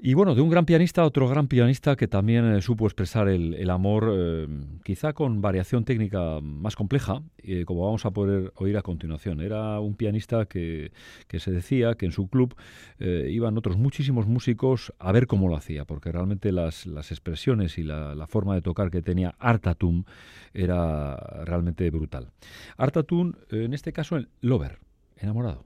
Y 0.00 0.14
bueno, 0.14 0.36
de 0.36 0.42
un 0.42 0.48
gran 0.48 0.64
pianista 0.64 1.02
a 1.02 1.06
otro 1.06 1.28
gran 1.28 1.48
pianista 1.48 1.96
que 1.96 2.06
también 2.06 2.44
eh, 2.54 2.62
supo 2.62 2.86
expresar 2.86 3.28
el, 3.28 3.68
amor, 3.68 4.08
eh, 4.14 4.46
quizá 4.84 5.12
con 5.12 5.40
variación 5.40 5.84
técnica 5.84 6.38
más 6.40 6.76
compleja, 6.76 7.20
eh, 7.38 7.64
como 7.64 7.84
vamos 7.84 8.06
a 8.06 8.12
poder 8.12 8.52
oír 8.54 8.76
a 8.76 8.82
continuación. 8.82 9.40
Era 9.40 9.80
un 9.80 9.96
pianista 9.96 10.46
que, 10.46 10.92
se 11.36 11.50
decía 11.50 11.94
que 11.94 12.06
en 12.06 12.12
su 12.12 12.28
club 12.28 12.54
iban 13.00 13.58
otros 13.58 13.76
muchísimos 13.76 14.26
músicos 14.26 14.92
a 14.98 15.10
ver 15.10 15.26
cómo 15.26 15.48
lo 15.48 15.56
hacía, 15.56 15.84
porque 15.84 16.12
realmente 16.12 16.52
las, 16.52 16.86
expresiones 16.86 17.76
y 17.78 17.82
la, 17.82 18.14
la, 18.14 18.26
forma 18.28 18.54
de 18.54 18.62
tocar 18.62 18.90
que 18.90 19.02
tenía 19.02 19.34
Artatum 19.38 20.04
era 20.54 21.16
realmente 21.44 21.90
brutal. 21.90 22.30
Artatum, 22.76 23.32
en 23.50 23.74
este 23.74 23.92
caso, 23.92 24.16
el 24.16 24.28
Lover, 24.40 24.78
enamorado. 25.16 25.64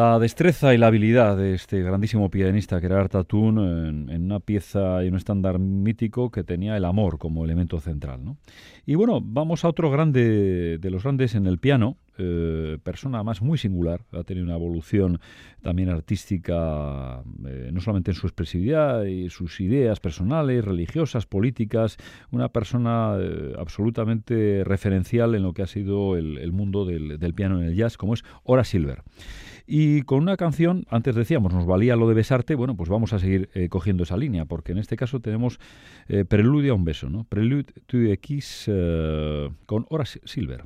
La 0.00 0.18
destreza 0.18 0.72
y 0.72 0.78
la 0.78 0.86
habilidad 0.86 1.36
de 1.36 1.52
este 1.52 1.82
grandísimo 1.82 2.30
pianista 2.30 2.80
que 2.80 2.86
era 2.86 2.98
Artatún 2.98 3.58
en, 3.58 4.08
en, 4.08 4.24
una 4.24 4.40
pieza 4.40 5.04
y 5.04 5.08
un 5.08 5.16
estándar 5.16 5.58
mítico 5.58 6.30
que 6.30 6.42
tenía 6.42 6.74
el 6.78 6.86
amor 6.86 7.18
como 7.18 7.44
elemento 7.44 7.78
central. 7.80 8.20
Y 8.86 8.94
bueno, 8.94 9.20
vamos 9.22 9.62
a 9.62 9.68
otro 9.68 9.90
grande 9.90 10.78
de 10.78 10.90
los 10.90 11.02
grandes 11.02 11.34
en 11.34 11.44
el 11.44 11.58
piano, 11.58 11.98
eh, 12.16 12.78
persona 12.82 13.22
más 13.22 13.42
muy 13.42 13.58
singular, 13.58 14.00
ha 14.12 14.24
tenido 14.24 14.46
una 14.46 14.56
evolución 14.56 15.20
también 15.60 15.90
artística, 15.90 17.22
eh, 17.46 17.68
no 17.70 17.82
solamente 17.82 18.12
en 18.12 18.14
su 18.14 18.26
expresividad 18.26 19.04
y 19.04 19.28
sus 19.28 19.60
ideas 19.60 20.00
personales, 20.00 20.64
religiosas, 20.64 21.26
políticas, 21.26 21.98
una 22.30 22.48
persona 22.48 23.18
eh, 23.20 23.52
absolutamente 23.58 24.64
referencial 24.64 25.34
en 25.34 25.42
lo 25.42 25.52
que 25.52 25.60
ha 25.60 25.66
sido 25.66 26.16
el, 26.16 26.38
el 26.38 26.52
mundo 26.52 26.86
del, 26.86 27.18
del, 27.18 27.34
piano 27.34 27.60
en 27.60 27.68
el 27.68 27.74
jazz, 27.74 27.98
como 27.98 28.14
es 28.14 28.24
Ora 28.44 28.64
Silver. 28.64 29.02
Y 29.72 30.02
con 30.02 30.18
una 30.18 30.36
canción, 30.36 30.84
antes 30.90 31.14
decíamos, 31.14 31.54
nos 31.54 31.64
valía 31.64 31.94
lo 31.94 32.08
de 32.08 32.14
besarte, 32.14 32.56
bueno, 32.56 32.76
pues 32.76 32.88
vamos 32.88 33.12
a 33.12 33.20
seguir 33.20 33.50
eh, 33.54 33.68
cogiendo 33.68 34.02
esa 34.02 34.16
línea, 34.16 34.44
porque 34.44 34.72
en 34.72 34.78
este 34.78 34.96
caso 34.96 35.20
tenemos 35.20 35.60
eh, 36.08 36.24
Preludio 36.24 36.72
a 36.72 36.74
un 36.74 36.84
beso, 36.84 37.08
¿no? 37.08 37.22
Prelude 37.22 37.72
to 37.86 37.98
a 38.12 38.16
Kiss 38.16 38.64
eh, 38.66 39.48
con 39.66 39.86
Horace 39.88 40.22
Silver. 40.24 40.64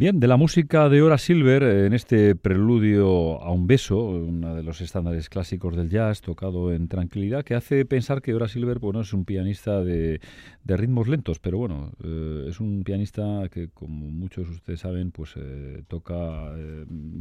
Bien, 0.00 0.18
de 0.18 0.28
la 0.28 0.38
música 0.38 0.88
de 0.88 1.02
Hora 1.02 1.18
Silver, 1.18 1.62
eh, 1.62 1.84
en 1.84 1.92
este 1.92 2.34
preludio 2.34 3.38
a 3.42 3.52
un 3.52 3.66
beso, 3.66 3.98
uno 4.02 4.54
de 4.54 4.62
los 4.62 4.80
estándares 4.80 5.28
clásicos 5.28 5.76
del 5.76 5.90
jazz, 5.90 6.22
tocado 6.22 6.72
en 6.72 6.88
tranquilidad, 6.88 7.44
que 7.44 7.54
hace 7.54 7.84
pensar 7.84 8.22
que 8.22 8.32
Hora 8.32 8.48
Silver 8.48 8.78
bueno, 8.78 9.02
es 9.02 9.12
un 9.12 9.26
pianista 9.26 9.84
de, 9.84 10.18
ritmos 10.64 11.06
lentos, 11.06 11.38
pero 11.38 11.58
bueno, 11.58 11.92
eh, 12.02 12.46
es 12.48 12.60
un 12.60 12.82
pianista 12.82 13.46
que, 13.50 13.68
como 13.68 14.08
muchos 14.08 14.48
de 14.48 14.54
ustedes 14.54 14.80
saben, 14.80 15.10
pues 15.10 15.34
eh, 15.36 15.82
toca 15.86 16.50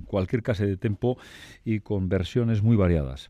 cualquier 0.06 0.42
clase 0.42 0.66
de 0.66 0.78
tempo 0.78 1.18
y 1.66 1.82
con 1.82 2.08
versiones 2.08 2.64
muy 2.64 2.78
variadas. 2.78 3.28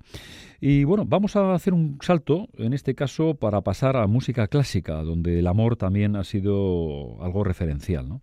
Y 0.61 0.83
bueno, 0.83 1.05
vamos 1.07 1.35
a 1.35 1.55
hacer 1.55 1.73
un 1.73 1.97
salto, 2.01 2.49
en 2.59 2.73
este 2.73 2.93
caso, 2.93 3.33
para 3.33 3.61
pasar 3.61 3.97
a 3.97 4.05
música 4.05 4.47
clásica, 4.47 5.01
donde 5.01 5.39
el 5.39 5.47
amor 5.47 5.75
también 5.75 6.17
ha 6.17 6.23
sido 6.23 7.17
algo 7.23 7.43
referencial, 7.43 8.07
¿no? 8.07 8.21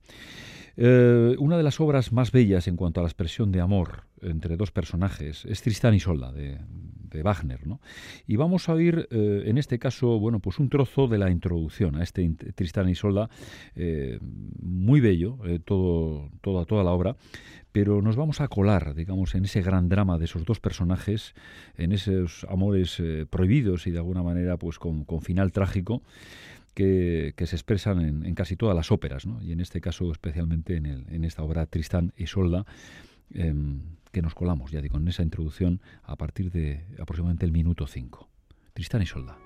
Eh, 0.76 1.36
una 1.38 1.56
de 1.56 1.62
las 1.62 1.80
obras 1.80 2.12
más 2.12 2.32
bellas 2.32 2.68
en 2.68 2.76
cuanto 2.76 3.00
a 3.00 3.02
la 3.02 3.08
expresión 3.08 3.50
de 3.50 3.60
amor 3.60 4.04
entre 4.20 4.56
dos 4.56 4.70
personajes 4.70 5.44
es 5.46 5.62
Tristán 5.62 5.94
y 5.94 6.00
Solda 6.00 6.32
de, 6.32 6.58
Wagner, 7.22 7.66
¿no? 7.66 7.80
Y 8.26 8.36
vamos 8.36 8.68
a 8.68 8.74
oír, 8.74 9.08
eh, 9.10 9.44
en 9.46 9.56
este 9.56 9.78
caso, 9.78 10.18
bueno, 10.20 10.38
pues 10.40 10.58
un 10.58 10.68
trozo 10.68 11.08
de 11.08 11.16
la 11.16 11.30
introducción 11.30 11.96
a 11.96 12.02
este 12.02 12.28
Tristán 12.54 12.90
y 12.90 12.94
Solda, 12.94 13.30
eh, 13.74 14.18
muy 14.20 15.00
bello, 15.00 15.38
todo, 15.64 16.28
toda, 16.42 16.66
toda 16.66 16.84
la 16.84 16.90
obra, 16.90 17.16
pero 17.72 18.02
nos 18.02 18.16
vamos 18.16 18.42
a 18.42 18.48
colar, 18.48 18.94
digamos, 18.94 19.34
en 19.34 19.46
ese 19.46 19.62
gran 19.62 19.88
drama 19.88 20.18
de 20.18 20.26
esos 20.26 20.44
dos 20.44 20.60
personajes, 20.60 21.34
en 21.78 21.92
esos 21.92 22.44
amores 22.50 23.02
prohibidos 23.30 23.86
y 23.86 23.92
de 23.92 23.98
alguna 23.98 24.22
manera, 24.22 24.58
pues 24.58 24.78
con 24.78 25.06
final 25.22 25.52
trágico 25.52 26.02
que, 26.76 27.46
se 27.46 27.56
expresan 27.56 28.00
en, 28.26 28.34
casi 28.34 28.54
todas 28.54 28.76
las 28.76 28.92
óperas, 28.92 29.26
¿no? 29.26 29.42
y 29.42 29.50
en 29.50 29.60
este 29.60 29.80
caso 29.80 30.12
especialmente 30.12 30.76
en, 30.76 30.84
el, 30.84 31.06
en 31.08 31.24
esta 31.24 31.42
obra 31.42 31.64
Tristán 31.64 32.12
y 32.18 32.26
Solda, 32.26 32.66
em, 33.32 33.80
que 34.12 34.20
nos 34.20 34.34
colamos, 34.34 34.70
ya 34.70 34.82
digo, 34.82 34.98
en 34.98 35.08
esa 35.08 35.22
introducción 35.22 35.80
a 36.04 36.16
partir 36.16 36.52
de 36.52 36.84
aproximadamente 37.00 37.46
el 37.46 37.52
minuto 37.52 37.86
5. 37.86 38.28
Tristán 38.74 39.00
y 39.00 39.06
Solda. 39.06 39.45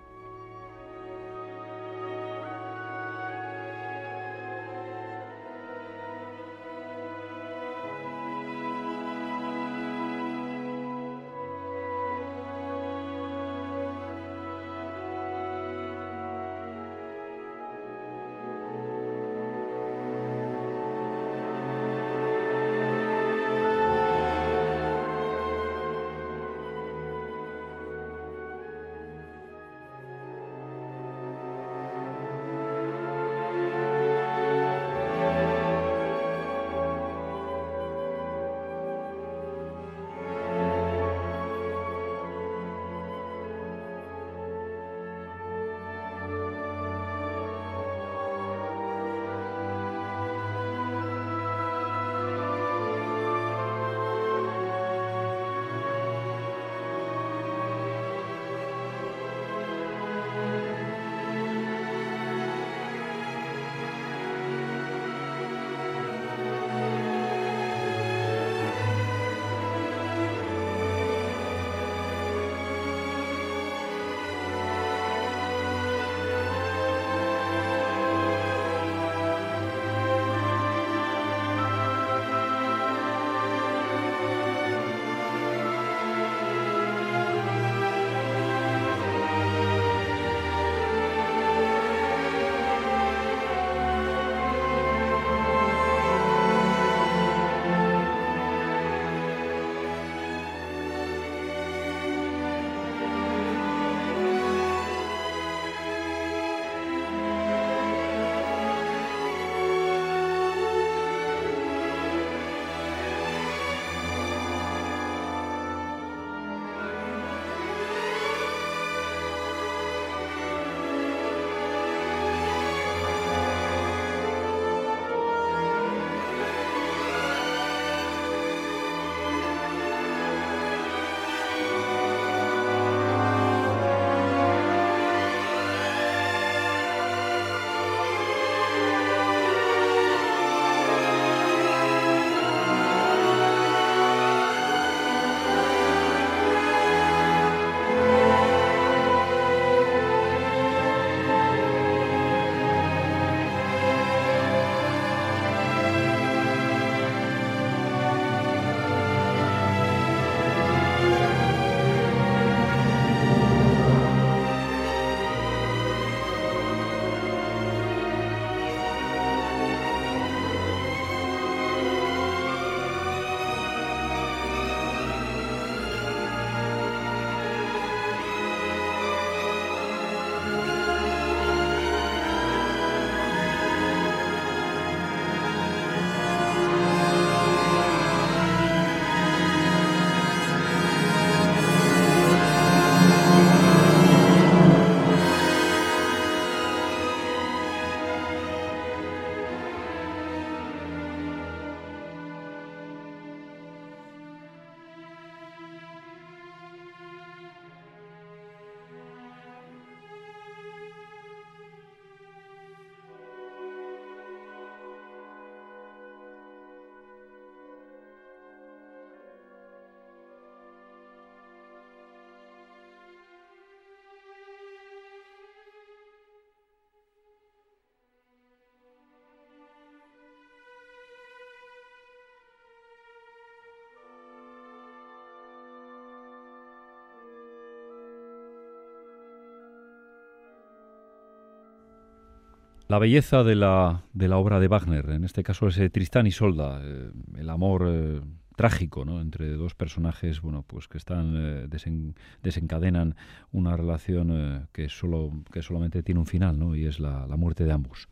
La 242.91 242.99
belleza 242.99 243.45
de 243.45 243.55
la, 243.55 244.03
de 244.15 244.27
la 244.27 244.37
obra 244.37 244.59
de 244.59 244.67
Wagner, 244.67 245.11
en 245.11 245.23
este 245.23 245.45
caso 245.45 245.69
es 245.69 245.79
eh, 245.79 245.91
Tristán 245.91 246.27
y 246.27 246.33
Solda, 246.33 246.81
eh, 246.83 247.13
el 247.39 247.49
amor 247.49 247.87
eh, 247.87 248.21
trágico 248.61 249.07
¿no? 249.07 249.23
entre 249.23 249.53
dos 249.53 249.75
personajes 249.75 250.43
bueno, 250.43 250.67
pues 250.67 250.87
que 250.87 250.99
están 250.99 251.35
eh, 251.35 251.67
desen- 251.67 252.15
desencadenan 252.43 253.17
una 253.53 253.75
relación 253.75 254.29
eh, 254.33 254.67
que, 254.71 254.91
solo, 254.91 255.33
que 255.51 255.63
solamente 255.63 256.03
tiene 256.03 256.21
un 256.21 256.27
final 256.27 256.59
¿no? 256.59 256.77
y 256.77 256.85
es 256.85 257.01
la, 257.01 257.27
muerte 257.39 257.65
de 257.65 257.73
ambos. 257.73 258.07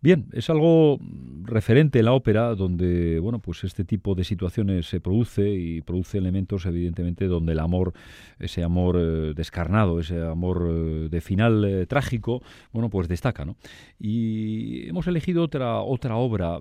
Bien, 0.00 0.24
es 0.32 0.48
algo 0.48 0.98
referente 1.42 1.98
en 1.98 2.06
la 2.06 2.14
ópera 2.14 2.54
donde 2.54 3.18
bueno, 3.18 3.40
pues 3.40 3.62
este 3.64 3.84
tipo 3.84 4.14
de 4.14 4.24
situaciones 4.24 4.86
se 4.86 5.00
produce 5.00 5.50
y 5.50 5.82
produce 5.82 6.16
elementos 6.16 6.64
evidentemente 6.64 7.26
donde 7.26 7.52
el 7.52 7.58
amor, 7.58 7.92
ese 8.38 8.64
amor 8.64 8.96
eh, 8.98 9.34
descarnado, 9.36 10.00
ese 10.00 10.22
amor 10.22 11.10
de 11.10 11.20
final 11.20 11.86
trágico, 11.90 12.42
bueno, 12.72 12.88
pues 12.88 13.06
destaca, 13.06 13.44
¿no? 13.44 13.56
Y 14.00 14.88
hemos 14.88 15.06
elegido 15.08 15.42
otra, 15.42 15.80
otra 15.80 16.16
obra 16.16 16.58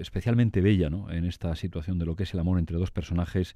especialmente 0.00 0.60
bella, 0.60 0.90
¿no? 0.90 1.08
En 1.12 1.24
esta 1.24 1.54
situación 1.54 2.00
de 2.00 2.06
lo 2.06 2.16
que 2.16 2.24
es 2.24 2.34
el 2.34 2.40
amor 2.40 2.58
entre 2.64 2.78
dos 2.78 2.90
personajes 2.90 3.54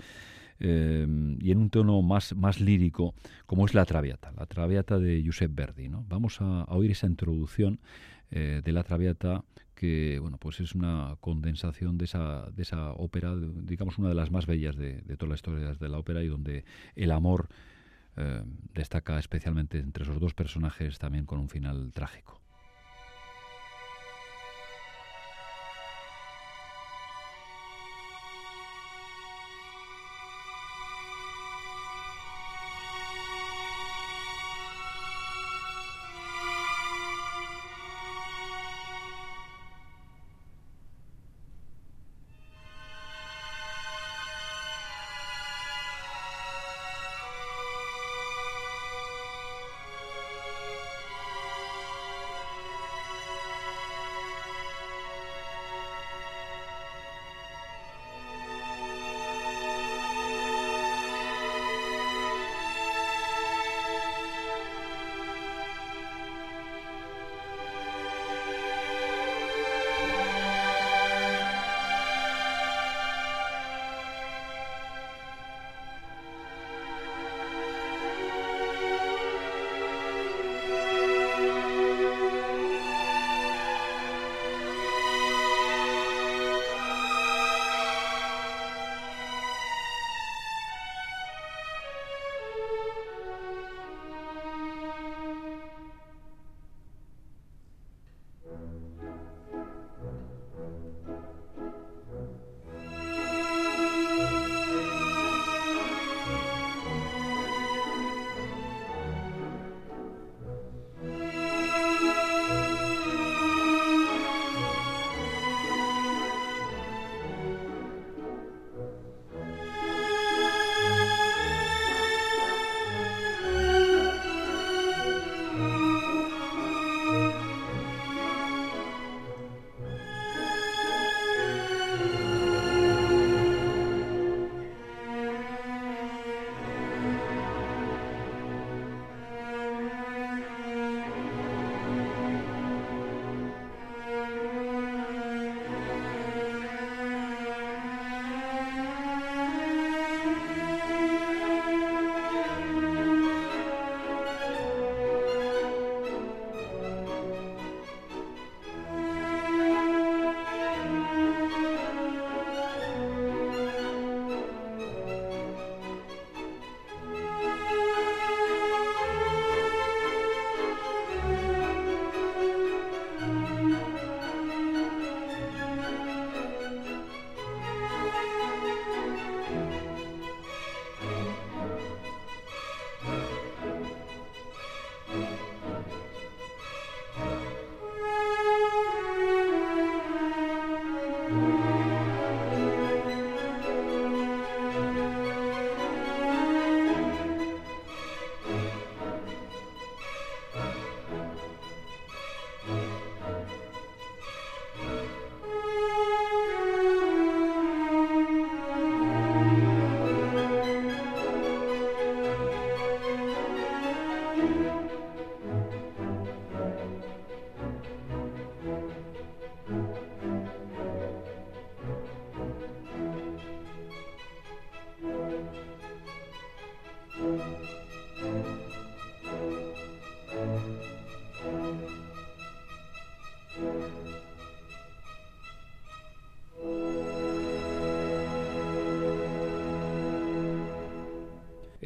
eh, 0.60 1.06
y 1.40 1.50
en 1.50 1.58
un 1.58 1.70
tono 1.70 2.02
más, 2.02 2.34
más 2.34 2.60
lírico, 2.60 3.14
como 3.46 3.66
es 3.66 3.74
La 3.74 3.84
Traviata, 3.84 4.32
La 4.36 4.46
Traviata 4.46 4.98
de 4.98 5.22
Giuseppe 5.22 5.54
Verdi, 5.54 5.88
¿no? 5.88 6.04
Vamos 6.08 6.40
a, 6.40 6.64
oír 6.64 6.90
esa 6.90 7.06
introducción 7.06 7.80
eh, 8.30 8.60
de 8.64 8.72
La 8.72 8.82
Traviata 8.82 9.44
que, 9.74 10.18
bueno, 10.20 10.38
pues 10.38 10.60
es 10.60 10.74
una 10.74 11.16
condensación 11.20 11.98
de 11.98 12.06
esa, 12.06 12.50
de 12.50 12.62
esa 12.62 12.92
ópera, 12.92 13.34
digamos 13.36 13.98
una 13.98 14.08
de 14.08 14.14
las 14.16 14.30
más 14.30 14.46
bellas 14.46 14.76
de, 14.76 15.02
de 15.02 15.16
todas 15.16 15.30
las 15.30 15.38
historias 15.38 15.78
de 15.78 15.88
la 15.88 15.98
ópera 15.98 16.22
y 16.22 16.26
donde 16.26 16.64
el 16.96 17.12
amor 17.12 17.48
eh, 18.20 18.42
destaca 18.74 19.16
especialmente 19.20 19.78
entre 19.78 20.02
esos 20.02 20.18
dos 20.18 20.34
personajes 20.34 20.98
también 20.98 21.24
con 21.24 21.38
un 21.38 21.48
final 21.48 21.92
trágico. 21.92 22.37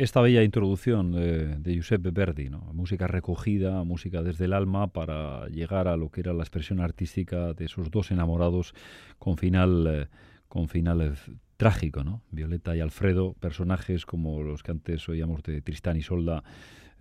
Esta 0.02 0.20
bella 0.20 0.42
introducción 0.42 1.12
de, 1.12 1.74
Giuseppe 1.74 2.10
Verdi, 2.10 2.50
¿no? 2.50 2.58
música 2.72 3.06
recogida, 3.06 3.84
música 3.84 4.22
desde 4.22 4.46
el 4.46 4.52
alma 4.52 4.88
para 4.88 5.46
llegar 5.46 5.86
a 5.86 5.96
lo 5.96 6.10
que 6.10 6.22
era 6.22 6.32
la 6.32 6.42
expresión 6.42 6.80
artística 6.80 7.54
de 7.54 7.66
esos 7.66 7.88
dos 7.90 8.10
enamorados 8.10 8.74
con 9.20 9.36
final, 9.36 9.86
eh, 9.88 10.08
con 10.48 10.66
final 10.68 11.02
eh, 11.02 11.12
trágico, 11.56 12.02
¿no? 12.02 12.22
Violeta 12.32 12.74
y 12.76 12.80
Alfredo, 12.80 13.34
personajes 13.34 14.04
como 14.04 14.42
los 14.42 14.64
que 14.64 14.72
antes 14.72 15.08
oíamos 15.08 15.44
de 15.44 15.62
Tristán 15.62 15.96
y 15.96 16.02
Solda, 16.02 16.42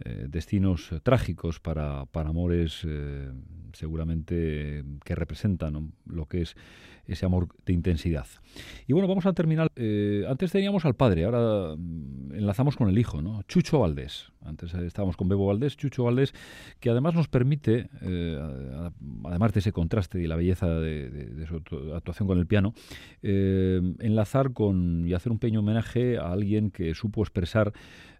eh, 0.05 0.27
destinos 0.29 0.91
trágicos 1.01 1.59
para, 1.59 2.05
para 2.05 2.29
amores 2.29 2.85
seguramente 3.73 4.83
que 5.03 5.15
representan 5.15 5.93
lo 6.11 6.25
que 6.25 6.41
es 6.41 6.55
ese 7.07 7.25
amor 7.25 7.47
de 7.65 7.73
intensidad. 7.73 8.25
Y 8.87 8.93
bueno, 8.93 9.07
vamos 9.07 9.25
a 9.25 9.33
terminar. 9.33 9.71
Eh, 9.75 10.25
antes 10.27 10.51
teníamos 10.51 10.85
al 10.85 10.95
padre, 10.95 11.25
ahora 11.25 11.75
mm, 11.77 12.33
enlazamos 12.33 12.75
con 12.75 12.89
el 12.89 12.97
hijo, 12.97 13.21
¿no? 13.21 13.41
Chucho 13.43 13.79
Valdés. 13.79 14.31
Antes 14.43 14.73
estábamos 14.73 15.17
con 15.17 15.29
Bebo 15.29 15.45
Valdés, 15.45 15.77
Chucho 15.77 16.03
Valdés, 16.03 16.33
que 16.79 16.89
además 16.89 17.13
nos 17.13 17.27
permite, 17.27 17.89
eh, 18.01 18.39
además 19.25 19.53
de 19.53 19.59
ese 19.59 19.71
contraste 19.71 20.19
y 20.19 20.27
la 20.27 20.35
belleza 20.35 20.67
de, 20.67 21.45
su 21.47 21.61
actuación 21.93 22.27
con 22.27 22.39
el 22.39 22.47
piano, 22.47 22.73
eh, 23.21 23.79
enlazar 23.99 24.53
con 24.53 25.07
y 25.07 25.13
hacer 25.13 25.31
un 25.31 25.37
pequeño 25.37 25.59
homenaje 25.59 26.17
a 26.17 26.31
alguien 26.31 26.71
que 26.71 26.93
supo 26.95 27.21
expresar 27.21 27.73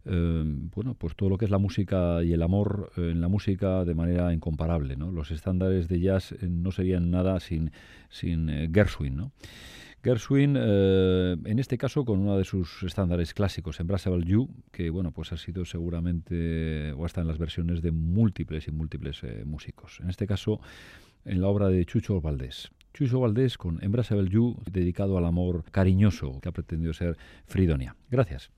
bueno, 0.03 0.95
pues 0.97 1.15
todo 1.15 1.29
lo 1.29 1.37
que 1.37 1.45
es 1.45 1.51
la 1.51 1.59
música 1.59 2.23
y 2.23 2.33
el 2.33 2.41
amor 2.41 2.91
en 2.97 3.21
la 3.21 3.27
música 3.27 3.85
de 3.85 3.93
manera 3.93 4.33
incomparable. 4.33 4.95
Los 4.95 5.29
estándares 5.29 5.87
de 5.87 5.99
jazz 5.99 6.35
no 6.41 6.71
serían 6.71 7.11
nada 7.11 7.39
sin, 7.39 7.71
sin 8.09 8.71
Gershwin. 8.73 9.15
¿no? 9.15 9.31
Gershwin, 10.03 10.57
eh, 10.59 11.35
en 11.45 11.59
este 11.59 11.77
caso 11.77 12.05
con 12.05 12.19
uno 12.19 12.37
de 12.37 12.43
sus 12.43 12.81
estándares 12.83 13.33
clásicos, 13.33 13.79
Embraceable 13.79 14.25
You, 14.25 14.49
que 14.71 14.89
bueno, 14.89 15.11
pues 15.11 15.31
ha 15.31 15.37
sido 15.37 15.63
seguramente, 15.63 16.91
o 16.93 17.05
está 17.05 17.21
en 17.21 17.27
las 17.27 17.37
versiones 17.37 17.81
de 17.81 17.91
múltiples 17.91 18.67
y 18.67 18.71
múltiples 18.71 19.23
eh, 19.23 19.43
músicos. 19.45 19.99
En 20.01 20.09
este 20.09 20.25
caso, 20.25 20.59
en 21.23 21.39
la 21.41 21.47
obra 21.47 21.67
de 21.67 21.85
Chucho 21.85 22.19
Valdés. 22.19 22.71
Chucho 22.93 23.19
Valdés 23.19 23.57
con 23.57 23.81
Embraceable 23.83 24.29
You, 24.29 24.57
dedicado 24.71 25.17
al 25.17 25.25
amor 25.25 25.63
cariñoso 25.71 26.39
que 26.41 26.49
ha 26.49 26.51
pretendido 26.51 26.93
ser 26.93 27.17
Fridonia. 27.45 27.95
Gracias. 28.09 28.49